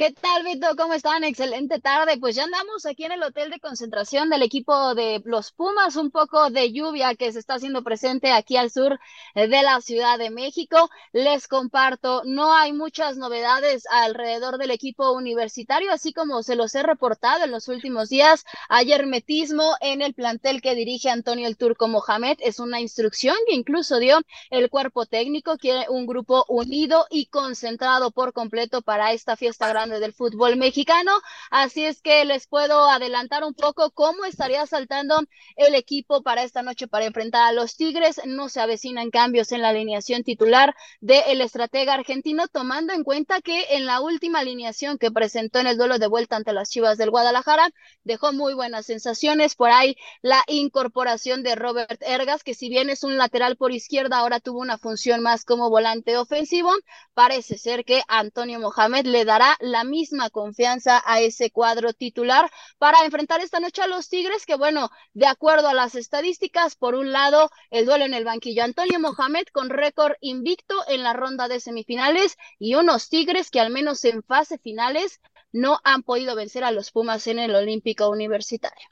[0.00, 0.66] ¿Qué tal, Vito?
[0.78, 1.24] ¿Cómo están?
[1.24, 2.16] Excelente tarde.
[2.18, 6.10] Pues ya andamos aquí en el hotel de concentración del equipo de los Pumas, un
[6.10, 8.98] poco de lluvia que se está haciendo presente aquí al sur
[9.34, 10.88] de la Ciudad de México.
[11.12, 16.82] Les comparto, no hay muchas novedades alrededor del equipo universitario, así como se los he
[16.82, 18.46] reportado en los últimos días.
[18.70, 22.38] Hay hermetismo en el plantel que dirige Antonio el Turco Mohamed.
[22.40, 28.12] Es una instrucción que incluso dio el cuerpo técnico, quiere un grupo unido y concentrado
[28.12, 31.12] por completo para esta fiesta grande del fútbol mexicano.
[31.50, 35.20] Así es que les puedo adelantar un poco cómo estaría saltando
[35.56, 38.20] el equipo para esta noche para enfrentar a los Tigres.
[38.26, 43.64] No se avecinan cambios en la alineación titular del estratega argentino, tomando en cuenta que
[43.70, 47.10] en la última alineación que presentó en el duelo de vuelta ante las Chivas del
[47.10, 47.70] Guadalajara
[48.04, 49.54] dejó muy buenas sensaciones.
[49.54, 54.18] Por ahí la incorporación de Robert Ergas, que si bien es un lateral por izquierda,
[54.18, 56.72] ahora tuvo una función más como volante ofensivo.
[57.14, 63.04] Parece ser que Antonio Mohamed le dará la misma confianza a ese cuadro titular para
[63.04, 67.12] enfrentar esta noche a los Tigres, que bueno, de acuerdo a las estadísticas, por un
[67.12, 71.60] lado, el duelo en el banquillo, Antonio Mohamed con récord invicto en la ronda de
[71.60, 75.20] semifinales y unos Tigres que al menos en fase finales
[75.52, 78.86] no han podido vencer a los Pumas en el Olímpico Universitario.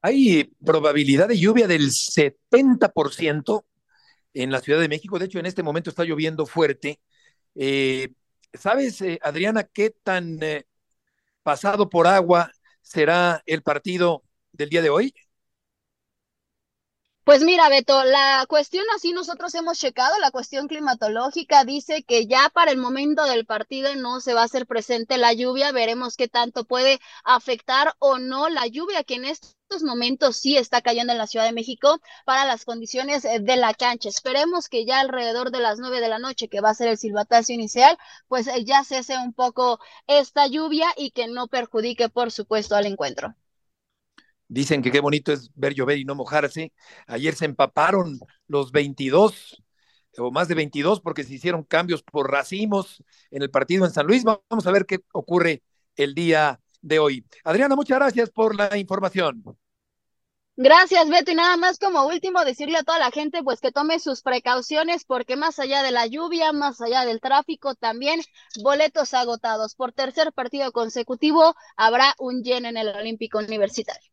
[0.00, 3.64] Hay probabilidad de lluvia del 70%
[4.34, 5.18] en la Ciudad de México.
[5.18, 7.00] De hecho, en este momento está lloviendo fuerte.
[7.54, 8.08] Eh,
[8.54, 10.66] ¿Sabes, eh, Adriana, qué tan eh,
[11.42, 15.14] pasado por agua será el partido del día de hoy?
[17.24, 22.48] Pues mira, Beto, la cuestión así nosotros hemos checado, la cuestión climatológica dice que ya
[22.52, 26.26] para el momento del partido no se va a hacer presente la lluvia, veremos qué
[26.28, 31.18] tanto puede afectar o no la lluvia, que en estos momentos sí está cayendo en
[31.18, 34.08] la Ciudad de México para las condiciones eh, de la cancha.
[34.08, 36.98] Esperemos que ya alrededor de las nueve de la noche, que va a ser el
[36.98, 42.32] silbatazo inicial, pues eh, ya cese un poco esta lluvia y que no perjudique, por
[42.32, 43.34] supuesto, al encuentro.
[44.52, 46.74] Dicen que qué bonito es ver llover y no mojarse.
[47.06, 49.62] Ayer se empaparon los 22
[50.18, 54.06] o más de 22 porque se hicieron cambios por racimos en el partido en San
[54.06, 54.24] Luis.
[54.24, 55.62] Vamos a ver qué ocurre
[55.96, 57.24] el día de hoy.
[57.44, 59.42] Adriana, muchas gracias por la información.
[60.54, 61.32] Gracias, Beto.
[61.32, 65.06] Y nada más como último decirle a toda la gente pues que tome sus precauciones
[65.06, 68.20] porque más allá de la lluvia, más allá del tráfico, también
[68.62, 69.74] boletos agotados.
[69.74, 74.11] Por tercer partido consecutivo habrá un lleno en el Olímpico Universitario.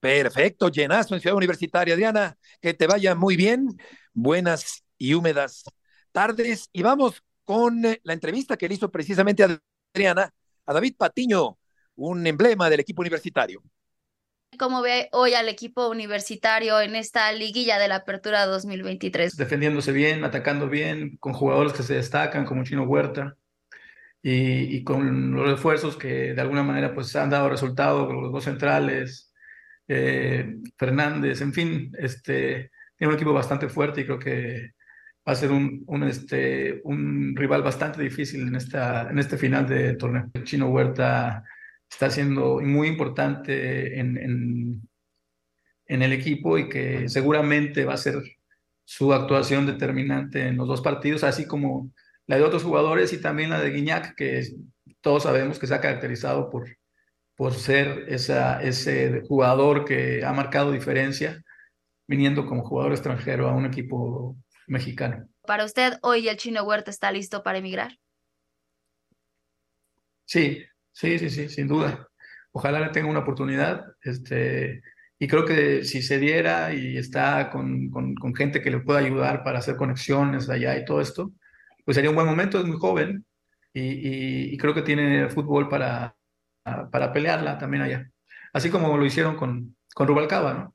[0.00, 1.94] Perfecto, llenazo en Ciudad Universitaria.
[1.94, 3.68] Adriana, que te vaya muy bien.
[4.14, 5.64] Buenas y húmedas
[6.10, 6.68] tardes.
[6.72, 9.60] Y vamos con la entrevista que le hizo precisamente a
[9.94, 10.32] Adriana,
[10.66, 11.58] a David Patiño,
[11.96, 13.62] un emblema del equipo universitario.
[14.58, 19.36] ¿Cómo ve hoy al equipo universitario en esta liguilla de la Apertura 2023?
[19.36, 23.36] Defendiéndose bien, atacando bien, con jugadores que se destacan como Chino Huerta
[24.22, 28.32] y, y con los refuerzos que de alguna manera pues han dado resultado con los
[28.32, 29.29] dos centrales,
[29.92, 34.70] eh, Fernández, en fin, este, tiene un equipo bastante fuerte y creo que
[35.26, 39.94] va a ser un, este, un rival bastante difícil en, esta, en este final de
[39.96, 40.30] torneo.
[40.44, 41.42] Chino Huerta
[41.90, 44.88] está siendo muy importante en, en,
[45.86, 48.22] en, el equipo y que seguramente va a ser
[48.84, 51.90] su actuación determinante en los dos partidos, así como
[52.26, 54.46] la de otros jugadores y también la de Guiñac, que
[55.00, 56.68] todos sabemos que se ha caracterizado por,
[57.40, 61.42] por ser esa, ese jugador que ha marcado diferencia
[62.06, 65.26] viniendo como jugador extranjero a un equipo mexicano.
[65.46, 67.98] Para usted, hoy el chino Huerta está listo para emigrar.
[70.26, 72.10] Sí, Sí, sí, sí, sin duda.
[72.52, 73.86] Ojalá le tenga una oportunidad.
[74.02, 74.82] Este,
[75.18, 78.98] y creo que si se diera y está con, con, con, gente que le pueda
[78.98, 81.32] ayudar para hacer conexiones allá y todo esto,
[81.86, 82.58] pues sería un buen momento.
[82.58, 83.24] Es muy joven
[83.72, 86.14] y, y, y creo que tiene fútbol para,
[86.90, 88.10] para pelearla también allá.
[88.52, 90.74] Así como lo hicieron con, con Rubalcaba, ¿no?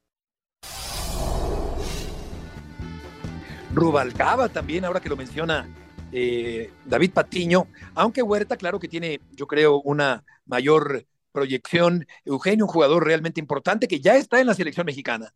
[3.73, 5.67] Rubalcaba también, ahora que lo menciona
[6.12, 12.08] eh, David Patiño, aunque Huerta, claro que tiene, yo creo, una mayor proyección.
[12.23, 15.34] Eugenio, un jugador realmente importante que ya está en la selección mexicana.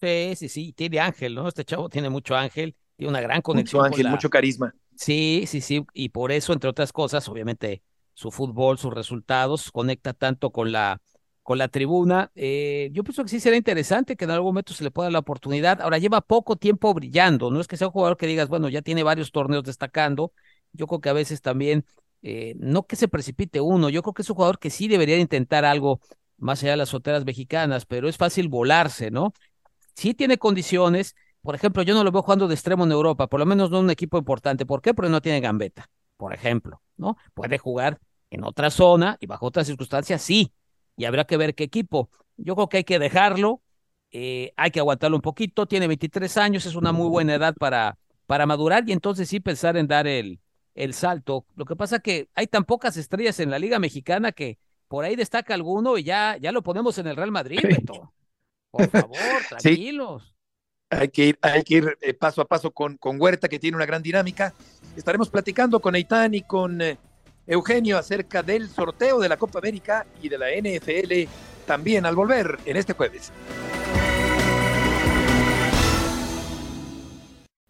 [0.00, 1.48] Sí, sí, sí, tiene ángel, ¿no?
[1.48, 3.82] Este chavo tiene mucho ángel, tiene una gran conexión.
[3.82, 4.74] Mucho ángel, mucho carisma.
[4.96, 7.82] Sí, sí, sí, y por eso, entre otras cosas, obviamente,
[8.14, 11.00] su fútbol, sus resultados, conecta tanto con la,
[11.42, 12.30] con la tribuna.
[12.34, 15.12] Eh, yo pienso que sí será interesante que en algún momento se le pueda dar
[15.12, 15.80] la oportunidad.
[15.80, 18.82] Ahora lleva poco tiempo brillando, no es que sea un jugador que digas, bueno, ya
[18.82, 20.32] tiene varios torneos destacando.
[20.72, 21.84] Yo creo que a veces también,
[22.22, 25.18] eh, no que se precipite uno, yo creo que es un jugador que sí debería
[25.18, 26.00] intentar algo
[26.38, 29.32] más allá de las soteras mexicanas, pero es fácil volarse, ¿no?
[29.94, 31.14] Sí tiene condiciones.
[31.42, 33.78] Por ejemplo, yo no lo veo jugando de extremo en Europa, por lo menos no
[33.78, 34.66] en un equipo importante.
[34.66, 34.94] ¿Por qué?
[34.94, 37.16] Porque no tiene gambeta, por ejemplo, ¿no?
[37.34, 37.98] Puede jugar
[38.30, 40.52] en otra zona y bajo otras circunstancias, sí,
[40.96, 42.10] y habrá que ver qué equipo.
[42.36, 43.62] Yo creo que hay que dejarlo,
[44.10, 47.98] eh, hay que aguantarlo un poquito, tiene 23 años, es una muy buena edad para,
[48.26, 50.40] para madurar y entonces sí pensar en dar el,
[50.74, 51.46] el salto.
[51.54, 55.16] Lo que pasa que hay tan pocas estrellas en la Liga Mexicana que por ahí
[55.16, 58.12] destaca alguno y ya, ya lo ponemos en el Real Madrid, Beto.
[58.70, 60.22] Por favor, tranquilos.
[60.24, 60.31] Sí.
[60.92, 63.76] Hay que ir, hay que ir eh, paso a paso con, con Huerta, que tiene
[63.76, 64.52] una gran dinámica.
[64.94, 66.98] Estaremos platicando con Eitan y con eh,
[67.46, 71.30] Eugenio acerca del sorteo de la Copa América y de la NFL
[71.66, 73.32] también al volver en este jueves.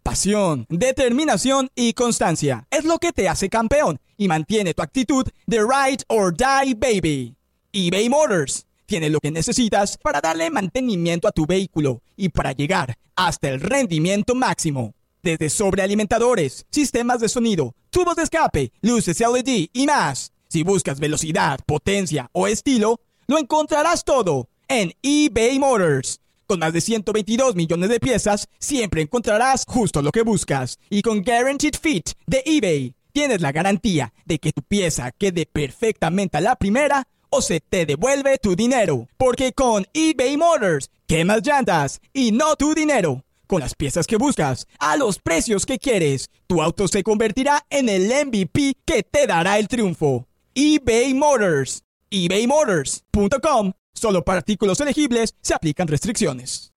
[0.03, 5.59] Pasión, determinación y constancia es lo que te hace campeón y mantiene tu actitud de
[5.59, 7.35] ride or die baby.
[7.71, 12.95] eBay Motors tiene lo que necesitas para darle mantenimiento a tu vehículo y para llegar
[13.15, 19.85] hasta el rendimiento máximo desde sobrealimentadores, sistemas de sonido, tubos de escape, luces LED y
[19.87, 20.33] más.
[20.49, 26.19] Si buscas velocidad, potencia o estilo, lo encontrarás todo en eBay Motors.
[26.45, 30.77] Con más de 122 millones de piezas, siempre encontrarás justo lo que buscas.
[30.89, 36.37] Y con Guaranteed Fit de eBay, tienes la garantía de que tu pieza quede perfectamente
[36.37, 39.07] a la primera o se te devuelve tu dinero.
[39.17, 44.67] Porque con eBay Motors, quemas llantas y no tu dinero con las piezas que buscas,
[44.79, 46.29] a los precios que quieres.
[46.47, 50.27] Tu auto se convertirá en el MVP que te dará el triunfo.
[50.55, 51.83] eBay Motors.
[52.09, 53.73] ebaymotors.com.
[53.93, 56.71] Solo para artículos elegibles se aplican restricciones.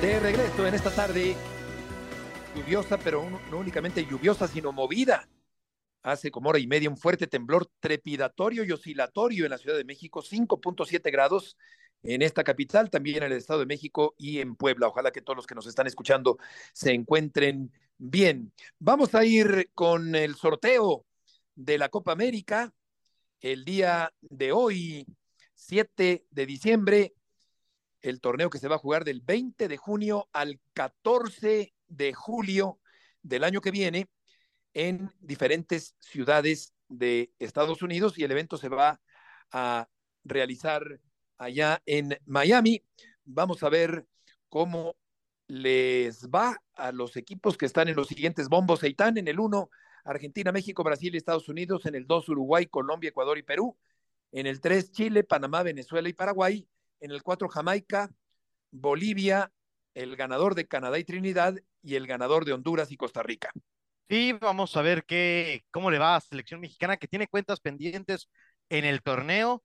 [0.00, 1.34] De regreso en esta tarde
[2.54, 5.26] lluviosa, pero no únicamente lluviosa, sino movida.
[6.04, 9.84] Hace como hora y media un fuerte temblor trepidatorio y oscilatorio en la Ciudad de
[9.84, 11.56] México, 5.7 grados
[12.02, 14.88] en esta capital, también en el Estado de México y en Puebla.
[14.88, 16.36] Ojalá que todos los que nos están escuchando
[16.74, 18.52] se encuentren bien.
[18.78, 21.06] Vamos a ir con el sorteo
[21.54, 22.74] de la Copa América
[23.40, 25.06] el día de hoy,
[25.54, 27.14] 7 de diciembre,
[28.02, 32.78] el torneo que se va a jugar del 20 de junio al 14 de julio
[33.22, 34.06] del año que viene
[34.74, 39.00] en diferentes ciudades de Estados Unidos y el evento se va
[39.50, 39.88] a
[40.24, 41.00] realizar
[41.38, 42.82] allá en Miami.
[43.24, 44.06] Vamos a ver
[44.48, 44.96] cómo
[45.46, 48.82] les va a los equipos que están en los siguientes bombos.
[48.82, 49.70] Eitan en el 1,
[50.04, 51.86] Argentina, México, Brasil y Estados Unidos.
[51.86, 53.76] En el 2, Uruguay, Colombia, Ecuador y Perú.
[54.32, 56.66] En el 3, Chile, Panamá, Venezuela y Paraguay.
[57.00, 58.10] En el 4, Jamaica,
[58.70, 59.52] Bolivia,
[59.94, 63.52] el ganador de Canadá y Trinidad y el ganador de Honduras y Costa Rica.
[64.08, 68.28] Sí, vamos a ver qué, cómo le va a selección mexicana que tiene cuentas pendientes
[68.68, 69.64] en el torneo,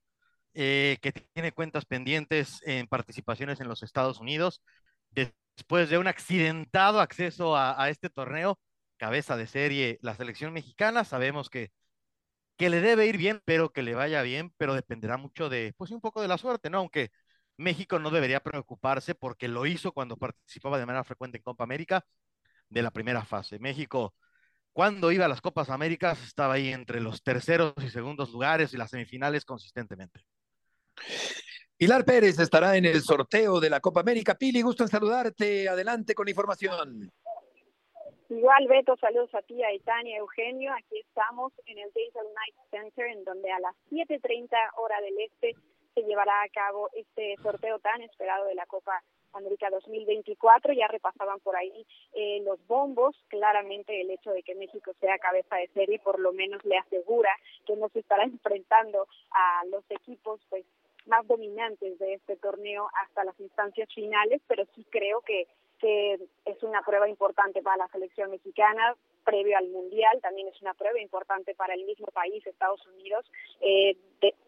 [0.54, 4.62] eh, que tiene cuentas pendientes en participaciones en los Estados Unidos.
[5.10, 8.60] Después de un accidentado acceso a, a este torneo,
[8.98, 11.70] cabeza de serie la selección mexicana, sabemos que
[12.56, 15.90] que le debe ir bien, pero que le vaya bien, pero dependerá mucho de, pues
[15.90, 16.78] un poco de la suerte, ¿no?
[16.78, 17.10] Aunque
[17.56, 22.04] México no debería preocuparse porque lo hizo cuando participaba de manera frecuente en Copa América
[22.70, 23.58] de la primera fase.
[23.60, 24.14] México,
[24.72, 28.76] cuando iba a las Copas Américas, estaba ahí entre los terceros y segundos lugares y
[28.76, 30.20] las semifinales consistentemente.
[31.76, 34.34] Pilar Pérez estará en el sorteo de la Copa América.
[34.34, 35.68] Pili, gusto en saludarte.
[35.68, 37.10] Adelante con la información.
[38.28, 40.72] Igual, Beto, saludos a ti, a Itania, Eugenio.
[40.72, 45.56] Aquí estamos en el Diesel Night Center, en donde a las 7.30 hora del este
[45.94, 49.02] se llevará a cabo este sorteo tan esperado de la Copa
[49.38, 50.72] América 2024.
[50.72, 53.16] Ya repasaban por ahí eh, los bombos.
[53.28, 57.30] Claramente el hecho de que México sea cabeza de serie por lo menos le asegura
[57.66, 60.64] que no se estará enfrentando a los equipos pues
[61.06, 65.46] más dominantes de este torneo hasta las instancias finales, pero sí creo que
[65.80, 70.74] que es una prueba importante para la selección mexicana previo al Mundial, también es una
[70.74, 73.24] prueba importante para el mismo país, Estados Unidos,
[73.60, 73.96] eh,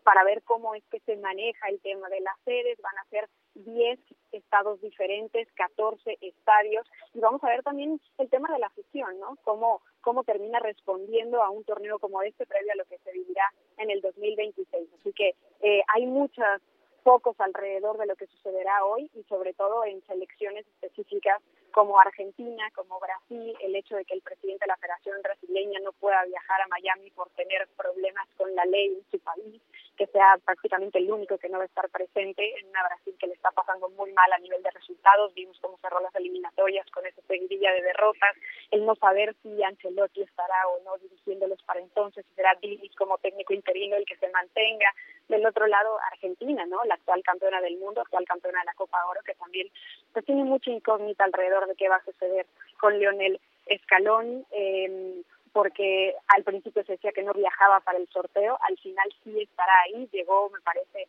[0.03, 3.29] para ver cómo es que se maneja el tema de las sedes, van a ser
[3.55, 3.99] 10
[4.33, 9.37] estados diferentes, 14 estadios, y vamos a ver también el tema de la afición, ¿no?
[9.43, 13.53] Cómo, cómo termina respondiendo a un torneo como este previo a lo que se vivirá
[13.79, 14.89] en el 2026.
[15.01, 16.61] Así que eh, hay muchas
[17.03, 22.71] focos alrededor de lo que sucederá hoy y sobre todo en selecciones específicas como Argentina,
[22.75, 26.61] como Brasil, el hecho de que el presidente de la Federación Brasileña no pueda viajar
[26.61, 29.61] a Miami por tener problemas con la ley en su país,
[29.97, 33.27] que sea prácticamente el único que no va a estar presente en una Brasil que
[33.27, 35.35] le está pasando muy mal a nivel de resultados.
[35.35, 38.37] Vimos cómo cerró las eliminatorias con esa seguidilla de derrotas,
[38.71, 43.19] el no saber si Ancelotti estará o no dirigiéndolos para entonces, si será Dilis como
[43.19, 44.93] técnico interino el que se mantenga.
[45.29, 46.83] Del otro lado, Argentina, ¿no?
[46.85, 49.69] La actual campeona del mundo, actual campeona de la Copa Oro, que también
[50.13, 52.47] pues, tiene mucha incógnita alrededor de qué va a suceder
[52.81, 54.45] con Lionel Escalón.
[54.51, 55.23] Eh,
[55.53, 59.73] porque al principio se decía que no viajaba para el sorteo, al final sí estará
[59.85, 61.09] ahí, llegó, me parece,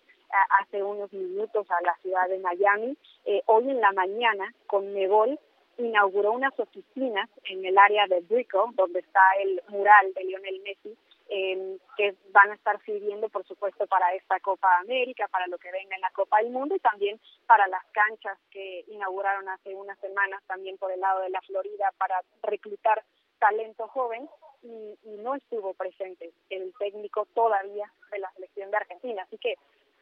[0.62, 2.98] hace unos minutos a la ciudad de Miami.
[3.26, 5.40] Eh, hoy en la mañana, con Nebol,
[5.78, 10.98] inauguró unas oficinas en el área de Brico, donde está el mural de Lionel Messi,
[11.30, 15.72] eh, que van a estar sirviendo, por supuesto, para esta Copa América, para lo que
[15.72, 19.98] venga en la Copa del Mundo y también para las canchas que inauguraron hace unas
[20.00, 23.04] semanas también por el lado de la Florida para reclutar
[23.44, 24.30] talento joven
[24.62, 29.24] y, no estuvo presente el técnico todavía de la selección de Argentina.
[29.24, 29.56] Así que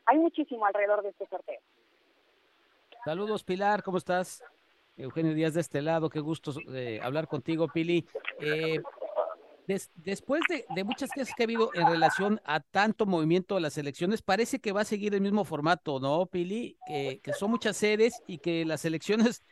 [0.05, 1.59] hay muchísimo alrededor de este sorteo.
[3.05, 4.43] Saludos Pilar, ¿cómo estás?
[4.97, 8.07] Eugenio Díaz de este lado, qué gusto eh, hablar contigo, Pili.
[8.39, 8.79] Eh,
[9.95, 14.21] después de, muchas cosas que ha habido en relación a tanto movimiento de las elecciones,
[14.21, 16.77] parece que va a seguir el mismo formato, ¿no, Pili?
[16.87, 19.43] Que, que son muchas sedes y que las elecciones,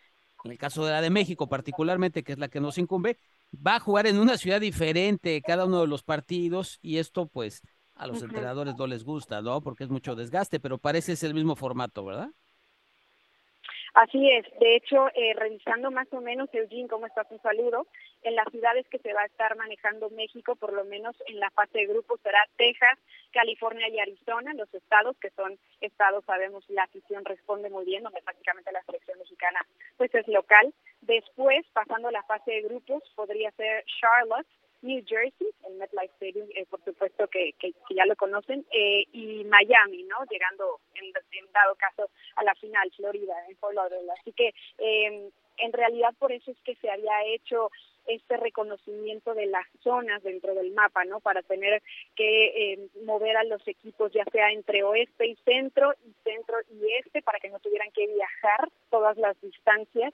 [0.44, 3.18] en el caso de la de México particularmente, que es la que nos incumbe,
[3.56, 7.62] va a jugar en una ciudad diferente cada uno de los partidos y esto pues
[7.96, 9.62] a los entrenadores no les gusta, ¿no?
[9.62, 12.30] Porque es mucho desgaste, pero parece ser el mismo formato, ¿verdad?
[13.94, 14.46] Así es.
[14.60, 17.28] De hecho, eh, revisando más o menos, Eugene, ¿cómo estás?
[17.30, 17.88] Un saludo.
[18.22, 21.50] En las ciudades que se va a estar manejando México, por lo menos en la
[21.52, 22.98] fase de grupo, será Texas,
[23.32, 28.22] California y Arizona, los estados que son estados, sabemos, la afición responde muy bien, donde
[28.22, 29.66] prácticamente la selección mexicana
[29.98, 30.74] pues es local.
[31.02, 34.48] Después, pasando la fase de grupos, podría ser Charlotte,
[34.82, 37.54] New Jersey, el MetLife Stadium, eh, por supuesto que,
[37.90, 40.18] ya lo conocen, eh, y Miami, ¿no?
[40.30, 41.12] Llegando en,
[41.52, 43.78] dado caso a la final, Florida, en Fort.
[44.20, 47.70] Así que eh, en realidad por eso es que se había hecho
[48.08, 51.20] este reconocimiento de las zonas dentro del mapa, ¿no?
[51.20, 51.82] Para tener
[52.16, 56.94] que eh, mover a los equipos ya sea entre oeste y centro y centro y
[56.94, 60.14] este para que no tuvieran que viajar todas las distancias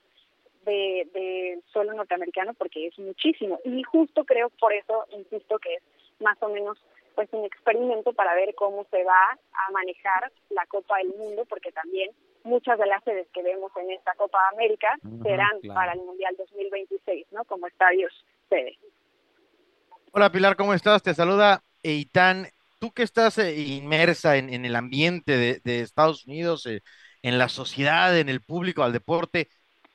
[0.66, 3.60] de, de suelo norteamericano porque es muchísimo.
[3.64, 5.84] Y justo creo por eso, insisto, que es
[6.20, 6.78] más o menos
[7.16, 11.72] pues un experimento para ver cómo se va a manejar la Copa del Mundo, porque
[11.72, 12.12] también
[12.46, 14.88] muchas de las sedes que vemos en esta Copa América
[15.24, 17.43] serán para el Mundial 2026, ¿no?
[17.46, 18.14] Como estadios
[18.50, 18.78] sede.
[20.12, 21.04] Hola Pilar, ¿cómo estás?
[21.04, 22.48] Te saluda Eitan.
[22.80, 26.82] tú que estás eh, inmersa en, en el ambiente de, de Estados Unidos, eh,
[27.22, 29.50] en la sociedad, en el público, al deporte,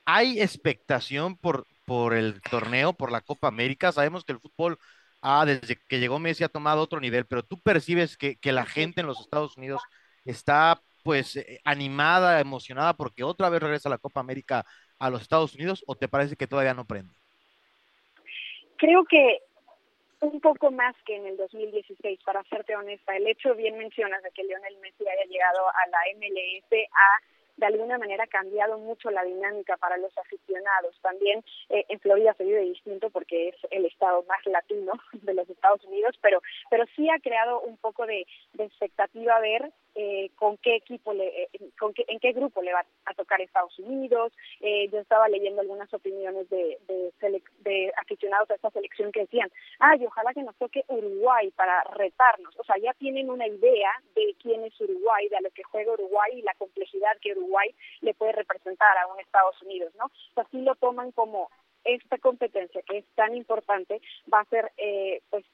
[0.04, 3.92] ¿hay expectación por, por el torneo, por la Copa América?
[3.92, 4.78] Sabemos que el fútbol,
[5.22, 8.66] ah, desde que llegó Messi ha tomado otro nivel, pero tú percibes que, que la
[8.66, 9.80] gente en los Estados Unidos
[10.24, 14.64] está pues eh, animada, emocionada porque otra vez regresa la Copa América
[14.98, 17.14] a los Estados Unidos o te parece que todavía no prende?
[18.76, 19.38] Creo que
[20.20, 23.16] un poco más que en el 2016, para serte honesta.
[23.16, 27.66] El hecho, bien mencionas, de que Lionel Messi haya llegado a la MLS ha de
[27.66, 30.98] alguna manera cambiado mucho la dinámica para los aficionados.
[31.02, 35.48] También eh, en Florida se vive distinto porque es el estado más latino de los
[35.48, 36.40] Estados Unidos, pero,
[36.70, 41.42] pero sí ha creado un poco de, de expectativa ver eh, con qué equipo, le,
[41.42, 44.32] eh, con qué, en qué grupo le va a tocar Estados Unidos.
[44.60, 49.50] Eh, yo estaba leyendo algunas opiniones de, de, de, aficionados a esta selección que decían,
[49.78, 52.54] ay, ojalá que nos toque Uruguay para retarnos.
[52.58, 55.92] O sea, ya tienen una idea de quién es Uruguay, de a lo que juega
[55.92, 60.06] Uruguay y la complejidad que Uruguay le puede representar a un Estados Unidos, ¿no?
[60.06, 61.48] O sea, sí lo toman como
[61.84, 64.00] esta competencia que es tan importante
[64.32, 65.44] va a ser eh, pues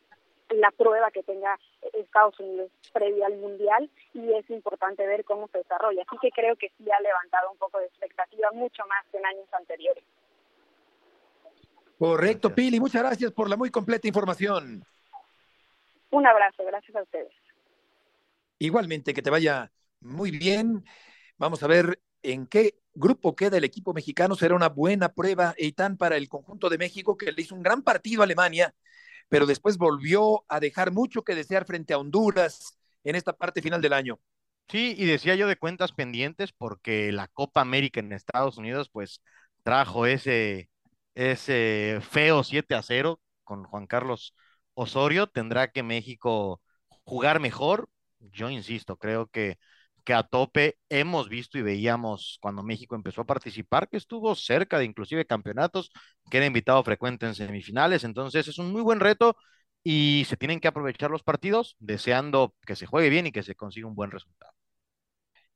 [0.51, 1.59] la prueba que tenga
[1.93, 6.03] Estados Unidos previa al Mundial y es importante ver cómo se desarrolla.
[6.07, 9.27] Así que creo que sí ha levantado un poco de expectativa, mucho más que en
[9.27, 10.05] años anteriores.
[11.99, 14.85] Correcto, Pili, muchas gracias por la muy completa información.
[16.11, 17.33] Un abrazo, gracias a ustedes.
[18.59, 19.71] Igualmente, que te vaya
[20.01, 20.85] muy bien.
[21.39, 24.35] Vamos a ver en qué grupo queda el equipo mexicano.
[24.35, 27.83] Será una buena prueba, Eitan, para el conjunto de México, que le hizo un gran
[27.83, 28.75] partido a Alemania
[29.29, 33.83] pero después volvió a dejar mucho que desear frente a Honduras en esta parte final
[33.83, 34.19] del año.
[34.69, 39.21] Sí, y decía yo de cuentas pendientes porque la Copa América en Estados Unidos pues
[39.63, 40.69] trajo ese,
[41.15, 44.35] ese feo 7 a 0 con Juan Carlos
[44.75, 45.29] Osorio.
[45.29, 46.61] Tendrá que México
[47.05, 47.89] jugar mejor.
[48.19, 49.59] Yo insisto, creo que
[50.07, 54.79] que a tope hemos visto y veíamos cuando México empezó a participar, que estuvo cerca
[54.79, 55.91] de inclusive campeonatos,
[56.31, 59.37] que era invitado frecuente en semifinales, entonces es un muy buen reto
[59.83, 63.57] y se tienen que aprovechar los partidos deseando que se juegue bien y que se
[63.57, 64.53] consiga un buen resultado.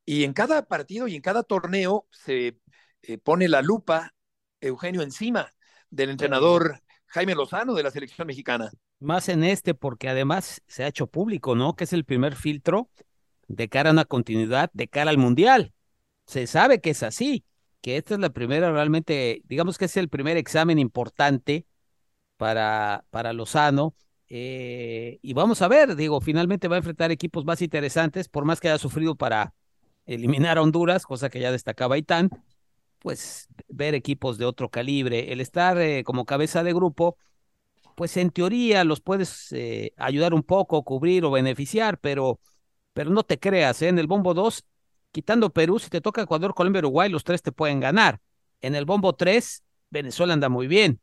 [0.04, 2.58] Y en cada partido y en cada torneo se
[3.02, 4.12] eh, pone la lupa,
[4.60, 5.48] Eugenio, encima
[5.90, 8.68] del entrenador Jaime Lozano de la selección mexicana.
[8.98, 11.76] Más en este, porque además se ha hecho público, ¿no?
[11.76, 12.90] Que es el primer filtro
[13.50, 15.72] de cara a una continuidad, de cara al Mundial.
[16.26, 17.44] Se sabe que es así,
[17.80, 21.66] que esta es la primera realmente, digamos que es el primer examen importante
[22.36, 23.94] para, para Lozano.
[24.28, 28.60] Eh, y vamos a ver, digo, finalmente va a enfrentar equipos más interesantes, por más
[28.60, 29.52] que haya sufrido para
[30.06, 32.30] eliminar a Honduras, cosa que ya destacaba Itán,
[33.00, 37.16] pues ver equipos de otro calibre, el estar eh, como cabeza de grupo,
[37.96, 42.38] pues en teoría los puedes eh, ayudar un poco, cubrir o beneficiar, pero
[42.92, 43.88] pero no te creas, ¿eh?
[43.88, 44.64] en el bombo 2,
[45.12, 48.20] quitando Perú, si te toca Ecuador, Colombia, Uruguay, los tres te pueden ganar.
[48.60, 51.00] En el bombo 3, Venezuela anda muy bien,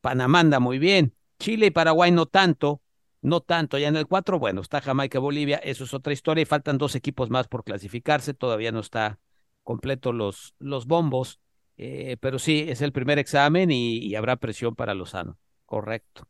[0.00, 2.82] Panamá anda muy bien, Chile y Paraguay no tanto,
[3.20, 3.78] no tanto.
[3.78, 6.94] Ya en el 4, bueno, está Jamaica, Bolivia, eso es otra historia y faltan dos
[6.94, 9.18] equipos más por clasificarse, todavía no está
[9.62, 11.40] completo los, los bombos,
[11.76, 16.26] eh, pero sí, es el primer examen y, y habrá presión para Lozano, correcto.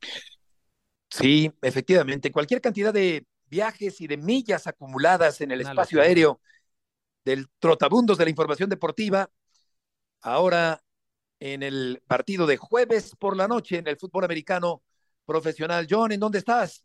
[1.11, 6.41] Sí, efectivamente, cualquier cantidad de viajes y de millas acumuladas en el espacio aéreo
[7.23, 9.29] del trotabundos de la información deportiva.
[10.23, 10.81] Ahora
[11.39, 14.83] en el partido de jueves por la noche en el fútbol americano
[15.27, 15.87] profesional.
[15.89, 16.83] John, ¿en dónde estás?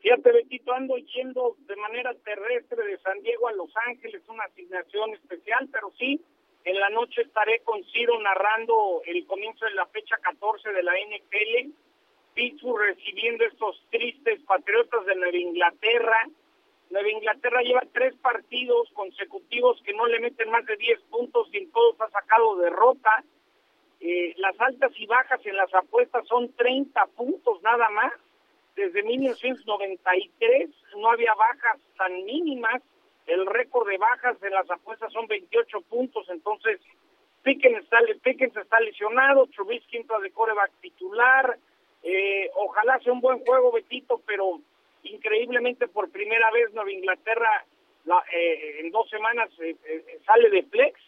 [0.00, 5.12] Fíjate, Betito, ando yendo de manera terrestre de San Diego a Los Ángeles, una asignación
[5.12, 6.24] especial, pero sí,
[6.64, 10.92] en la noche estaré con Ciro narrando el comienzo de la fecha 14 de la
[10.92, 11.89] NFL
[12.34, 16.28] Pittsburgh recibiendo estos tristes patriotas de Nueva Inglaterra.
[16.90, 21.58] Nueva Inglaterra lleva tres partidos consecutivos que no le meten más de 10 puntos y
[21.58, 23.24] en todos ha sacado derrota.
[24.00, 28.12] Eh, las altas y bajas en las apuestas son 30 puntos nada más.
[28.74, 32.82] Desde 1993 no había bajas tan mínimas.
[33.26, 36.28] El récord de bajas en las apuestas son 28 puntos.
[36.30, 36.80] Entonces,
[37.42, 41.58] Pickens está, Pickens está lesionado, Trubisky entra de coreback titular,
[42.02, 44.60] eh, ojalá sea un buen juego, Betito, pero
[45.02, 47.64] increíblemente por primera vez Nueva Inglaterra
[48.32, 50.98] eh, en dos semanas eh, sale de flex.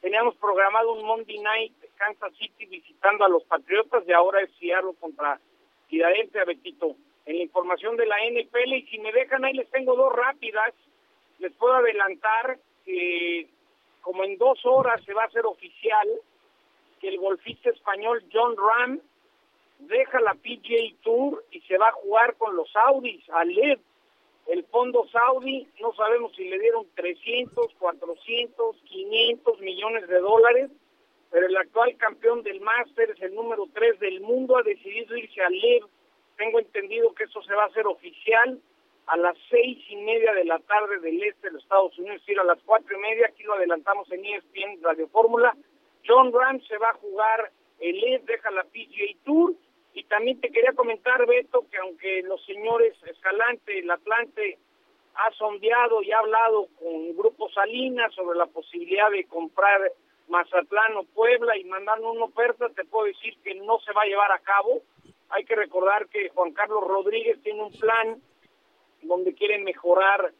[0.00, 4.92] Teníamos programado un Monday Night Kansas City visitando a los Patriotas y ahora es Seattle
[5.00, 5.40] contra
[5.88, 6.94] Filadelfia, Betito.
[7.26, 10.72] En la información de la NFL, y si me dejan ahí les tengo dos rápidas.
[11.40, 13.48] Les puedo adelantar que
[14.00, 16.08] como en dos horas se va a hacer oficial
[17.00, 19.00] que el golfista español John Ram
[19.78, 23.78] deja la PGA Tour y se va a jugar con los Saudis, al LED.
[24.46, 30.70] El fondo saudí, no sabemos si le dieron 300, 400, 500 millones de dólares,
[31.30, 35.52] pero el actual campeón del Masters, el número 3 del mundo, ha decidido irse al
[35.52, 35.82] LED.
[36.38, 38.58] Tengo entendido que eso se va a hacer oficial
[39.08, 42.22] a las seis y media de la tarde del este de los Estados Unidos, es
[42.22, 45.54] decir, a las cuatro y media, aquí lo adelantamos en ESPN Radio Fórmula.
[46.06, 47.50] John Ram se va a jugar
[47.80, 49.54] el LED, deja la PGA Tour,
[49.98, 54.58] y también te quería comentar, Beto, que aunque los señores Escalante, el Atlante,
[55.14, 59.92] ha sondeado y ha hablado con Grupo Salinas sobre la posibilidad de comprar
[60.28, 64.06] Mazatlán o Puebla y mandar una oferta, te puedo decir que no se va a
[64.06, 64.82] llevar a cabo.
[65.30, 68.22] Hay que recordar que Juan Carlos Rodríguez tiene un plan
[69.02, 70.32] donde quieren mejorar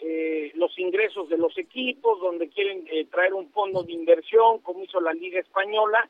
[0.00, 4.82] eh, los ingresos de los equipos, donde quieren eh, traer un fondo de inversión, como
[4.82, 6.08] hizo la Liga Española.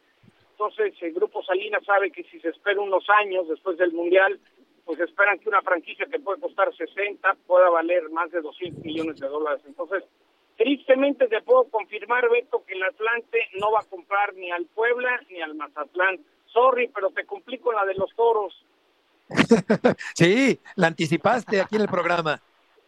[0.54, 4.38] Entonces, el Grupo Salinas sabe que si se espera unos años después del Mundial,
[4.84, 9.18] pues esperan que una franquicia que puede costar 60 pueda valer más de 200 millones
[9.18, 9.62] de dólares.
[9.66, 10.04] Entonces,
[10.56, 15.20] tristemente te puedo confirmar, Beto, que el Atlante no va a comprar ni al Puebla
[15.28, 16.20] ni al Mazatlán.
[16.46, 18.64] Sorry, pero te complico la de los toros.
[20.14, 22.40] sí, la anticipaste aquí en el programa.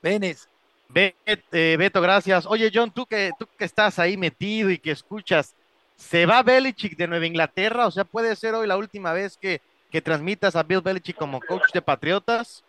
[0.02, 0.48] Venes.
[0.94, 2.46] Eh, Beto, gracias.
[2.46, 5.56] Oye, John, tú que, tú que estás ahí metido y que escuchas,
[5.97, 7.86] ¿se va Belichick de Nueva Inglaterra?
[7.86, 11.40] O sea, ¿puede ser hoy la última vez que, que transmitas a Bill Belichick como
[11.40, 12.64] coach de Patriotas?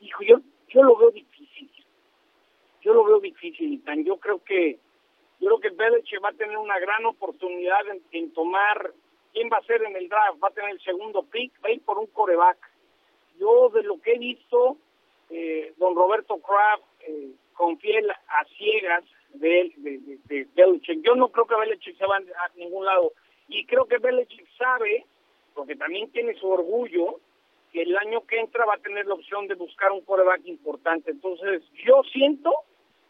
[0.00, 1.70] Hijo, yo, yo lo veo difícil.
[2.82, 4.78] Yo lo veo difícil, tan Yo creo que
[5.40, 7.80] yo creo que Belichick va a tener una gran oportunidad
[8.12, 8.92] en tomar
[9.34, 11.72] quién va a ser en el draft, va a tener el segundo pick, va a
[11.72, 12.56] ir por un coreback.
[13.38, 14.78] Yo de lo que he visto,
[15.28, 19.04] eh, don Roberto Kraft eh, confía a ciegas
[19.34, 21.02] de, de, de, Belichick.
[21.02, 23.12] Yo no creo que Belichick se vaya a ningún lado.
[23.48, 25.04] Y creo que Belichick sabe,
[25.54, 27.20] porque también tiene su orgullo,
[27.72, 31.10] que el año que entra va a tener la opción de buscar un coreback importante.
[31.10, 32.52] Entonces, yo siento,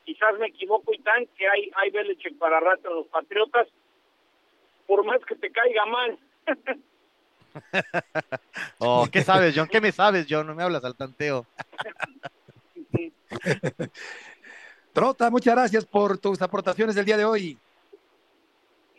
[0.04, 3.68] quizás me equivoco y tan, que hay, hay Belichick para rato en los Patriotas,
[4.86, 6.18] por más que te caiga mal.
[8.78, 9.68] oh, ¿qué sabes, John?
[9.68, 10.46] ¿Qué me sabes, John?
[10.46, 11.46] No me hablas al tanteo.
[14.94, 17.58] Trota, muchas gracias por tus aportaciones del día de hoy.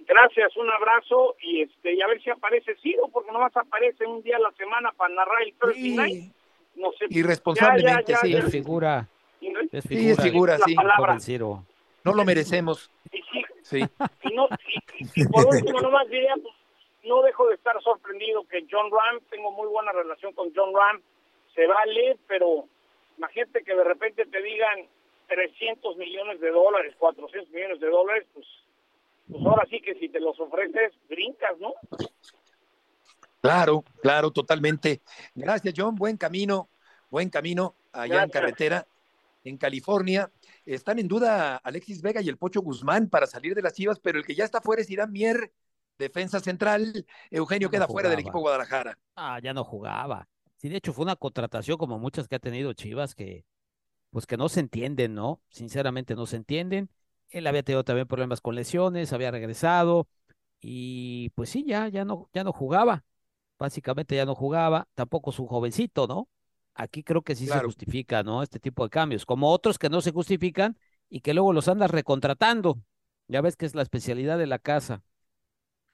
[0.05, 4.21] Gracias, un abrazo y este y a ver si aparece Ciro, porque nomás aparece un
[4.21, 6.33] día a la semana para narrar el Thursday Night.
[6.75, 7.05] No sé.
[7.09, 8.35] Irresponsablemente, sí.
[8.35, 9.07] Es figura.
[9.39, 10.75] Es figura, sí, es figura, sí.
[11.21, 11.63] Ciro.
[12.03, 12.91] No lo merecemos.
[13.13, 13.21] Y
[13.61, 13.79] sí.
[14.23, 14.49] Y, no,
[14.99, 16.53] y, por último, nomás diría, pues,
[17.05, 21.01] no dejo de estar sorprendido que John Ram, tengo muy buena relación con John Ram,
[21.55, 22.65] se vale, pero
[23.17, 24.87] imagínate que de repente te digan
[25.28, 28.45] 300 millones de dólares, 400 millones de dólares, pues,
[29.30, 31.73] pues ahora sí que si te los ofreces, brincas, ¿no?
[33.41, 35.01] Claro, claro, totalmente.
[35.36, 35.95] Gracias, John.
[35.95, 36.69] Buen camino,
[37.09, 38.88] buen camino allá en carretera
[39.43, 40.32] en California.
[40.65, 44.17] Están en duda Alexis Vega y el Pocho Guzmán para salir de las Chivas, pero
[44.17, 45.51] el que ya está fuera es Irán Mier,
[45.97, 47.05] defensa central.
[47.30, 48.97] Eugenio queda fuera del equipo Guadalajara.
[49.15, 50.28] Ah, ya no jugaba.
[50.57, 53.45] Sí, de hecho fue una contratación como muchas que ha tenido Chivas que
[54.16, 55.41] pues que no se entienden, ¿no?
[55.49, 56.89] Sinceramente no se entienden.
[57.28, 60.07] Él había tenido también problemas con lesiones, había regresado
[60.61, 63.03] y pues sí, ya ya no ya no jugaba.
[63.59, 66.30] Básicamente ya no jugaba, tampoco su jovencito, ¿no?
[66.76, 68.41] Aquí creo que sí se justifica, ¿no?
[68.41, 70.78] Este tipo de cambios, como otros que no se justifican
[71.09, 72.80] y que luego los andas recontratando.
[73.28, 75.03] Ya ves que es la especialidad de la casa.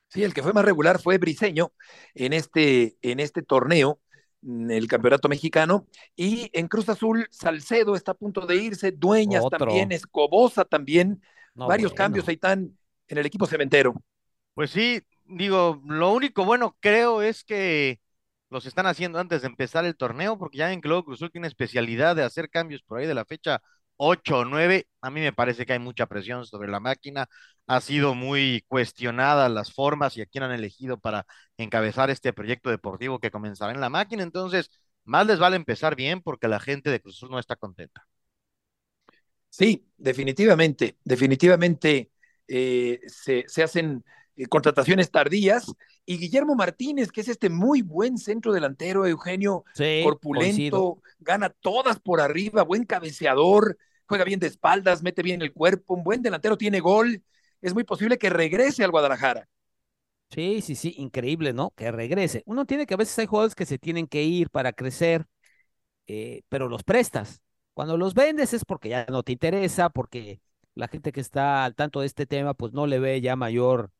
[0.10, 1.72] Sí, el que fue más regular fue Briseño
[2.14, 4.00] en este, en este torneo,
[4.42, 5.88] el campeonato mexicano.
[6.16, 11.22] Y en Cruz Azul, Salcedo está a punto de irse, Dueñas también, Escobosa también.
[11.54, 12.78] Varios cambios ahí están
[13.08, 13.94] en el equipo cementero.
[14.54, 18.00] Pues sí, digo, lo único bueno creo es que
[18.50, 21.48] los están haciendo antes de empezar el torneo, porque ya en que luego Cruzul tiene
[21.48, 23.62] especialidad de hacer cambios por ahí de la fecha
[24.04, 24.88] 8 o 9.
[25.02, 27.28] A mí me parece que hay mucha presión sobre la máquina.
[27.68, 31.26] Ha sido muy cuestionada las formas y a quién han elegido para
[31.58, 34.24] encabezar este proyecto deportivo que comenzará en la máquina.
[34.24, 34.72] Entonces,
[35.04, 38.08] más les vale empezar bien porque la gente de Cruzul no está contenta.
[39.50, 42.10] Sí, definitivamente, definitivamente
[42.48, 44.04] eh, se, se hacen
[44.36, 45.72] eh, contrataciones tardías.
[46.06, 49.64] Y Guillermo Martínez, que es este muy buen centro delantero, Eugenio,
[50.04, 53.78] corpulento, gana todas por arriba, buen cabeceador,
[54.12, 57.24] juega bien de espaldas, mete bien el cuerpo, un buen delantero, tiene gol.
[57.62, 59.48] Es muy posible que regrese al Guadalajara.
[60.30, 61.72] Sí, sí, sí, increíble, ¿no?
[61.76, 62.44] Que regrese.
[62.46, 65.26] Uno tiene que a veces hay jugadores que se tienen que ir para crecer,
[66.08, 67.42] eh, pero los prestas.
[67.74, 70.42] Cuando los vendes es porque ya no te interesa, porque
[70.76, 73.92] la gente que está al tanto de este tema, pues no le ve ya mayor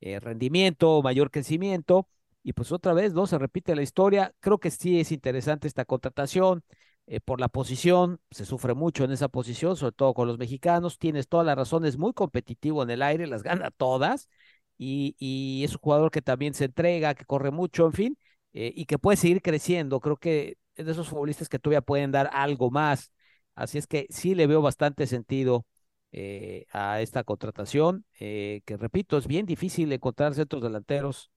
[0.00, 2.08] eh, rendimiento, mayor crecimiento,
[2.42, 3.26] y pues otra vez, ¿no?
[3.26, 4.34] Se repite la historia.
[4.40, 6.64] Creo que sí es interesante esta contratación.
[7.10, 10.98] Eh, por la posición, se sufre mucho en esa posición, sobre todo con los mexicanos.
[10.98, 14.28] Tienes todas las razones, muy competitivo en el aire, las gana todas.
[14.76, 18.18] Y, y es un jugador que también se entrega, que corre mucho, en fin,
[18.52, 20.00] eh, y que puede seguir creciendo.
[20.00, 23.10] Creo que es de esos futbolistas que todavía pueden dar algo más.
[23.54, 25.64] Así es que sí le veo bastante sentido
[26.12, 31.30] eh, a esta contratación, que repito, es bien difícil encontrar centros delanteros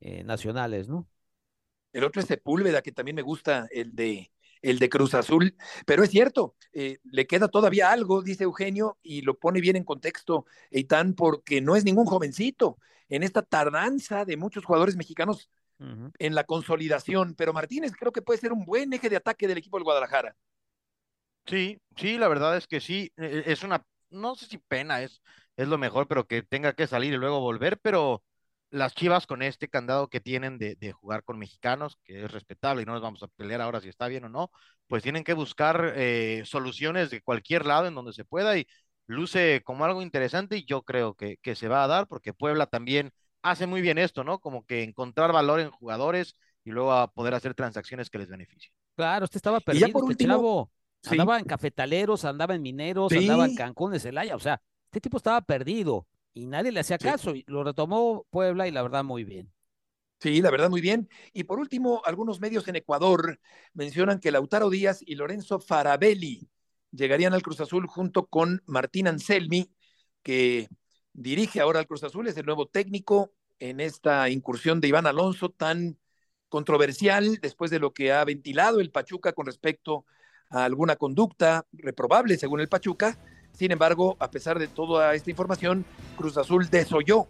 [0.00, 1.08] nacionales, ¿no?
[1.92, 4.30] El otro es Sepúlveda, que también me gusta, el de
[4.62, 5.56] el de Cruz Azul,
[5.86, 9.84] pero es cierto, eh, le queda todavía algo, dice Eugenio, y lo pone bien en
[9.84, 12.78] contexto, Eitan, porque no es ningún jovencito
[13.08, 15.50] en esta tardanza de muchos jugadores mexicanos
[16.18, 19.58] en la consolidación, pero Martínez creo que puede ser un buen eje de ataque del
[19.58, 20.36] equipo del Guadalajara.
[21.46, 25.02] Sí, sí, la verdad es que sí, e, e, es una, no sé si pena
[25.02, 25.22] es,
[25.56, 28.22] es lo mejor, pero que tenga que salir y luego volver, pero
[28.70, 32.84] las Chivas con este candado que tienen de, jugar con mexicanos, que es respetable y
[32.84, 34.50] no nos vamos a pelear ahora si está bien o no,
[34.86, 38.66] pues tienen que buscar eh, soluciones de cualquier lado en donde se pueda y
[39.06, 42.66] luce como algo interesante y yo creo que, que, se va a dar porque Puebla
[42.66, 43.12] también
[43.42, 44.38] hace muy bien esto, ¿no?
[44.38, 48.72] Como que encontrar valor en jugadores y luego a poder hacer transacciones que les beneficien.
[48.96, 50.70] Claro, usted estaba perdido, por este último,
[51.06, 55.16] Andaba en cafetaleros, andaba en mineros, andaba en Cancún de Celaya, o sea, este tipo
[55.16, 56.06] estaba perdido
[56.38, 57.34] y nadie le hacía caso.
[57.34, 59.52] Y lo retomó Puebla y la verdad muy bien.
[60.20, 61.08] Sí, la verdad muy bien.
[61.32, 63.40] Y por último, algunos medios en Ecuador
[63.74, 66.48] mencionan que Lautaro Díaz y Lorenzo Farabelli
[66.92, 69.72] llegarían al Cruz Azul junto con Martín Anselmi,
[70.22, 70.68] que
[71.12, 75.50] dirige ahora al Cruz Azul, es el nuevo técnico en esta incursión de Iván Alonso
[75.50, 75.98] tan
[76.48, 80.04] controversial después de lo que ha ventilado el Pachuca con respecto
[80.50, 83.18] a alguna conducta reprobable según el Pachuca
[83.58, 85.84] sin embargo, a pesar de toda esta información,
[86.16, 87.26] Cruz Azul desoyó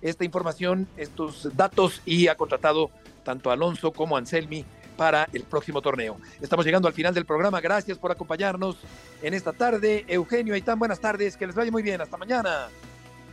[0.00, 2.90] esta información, estos datos y ha contratado
[3.24, 4.64] tanto a Alonso como a Anselmi
[4.96, 6.16] para el próximo torneo.
[6.40, 7.60] Estamos llegando al final del programa.
[7.60, 8.78] Gracias por acompañarnos
[9.20, 10.06] en esta tarde.
[10.08, 11.36] Eugenio Aitán, buenas tardes.
[11.36, 12.00] Que les vaya muy bien.
[12.00, 12.68] Hasta mañana.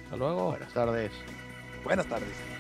[0.04, 0.50] Hasta luego.
[0.50, 1.12] Buenas tardes.
[1.86, 2.53] Buenas tardes.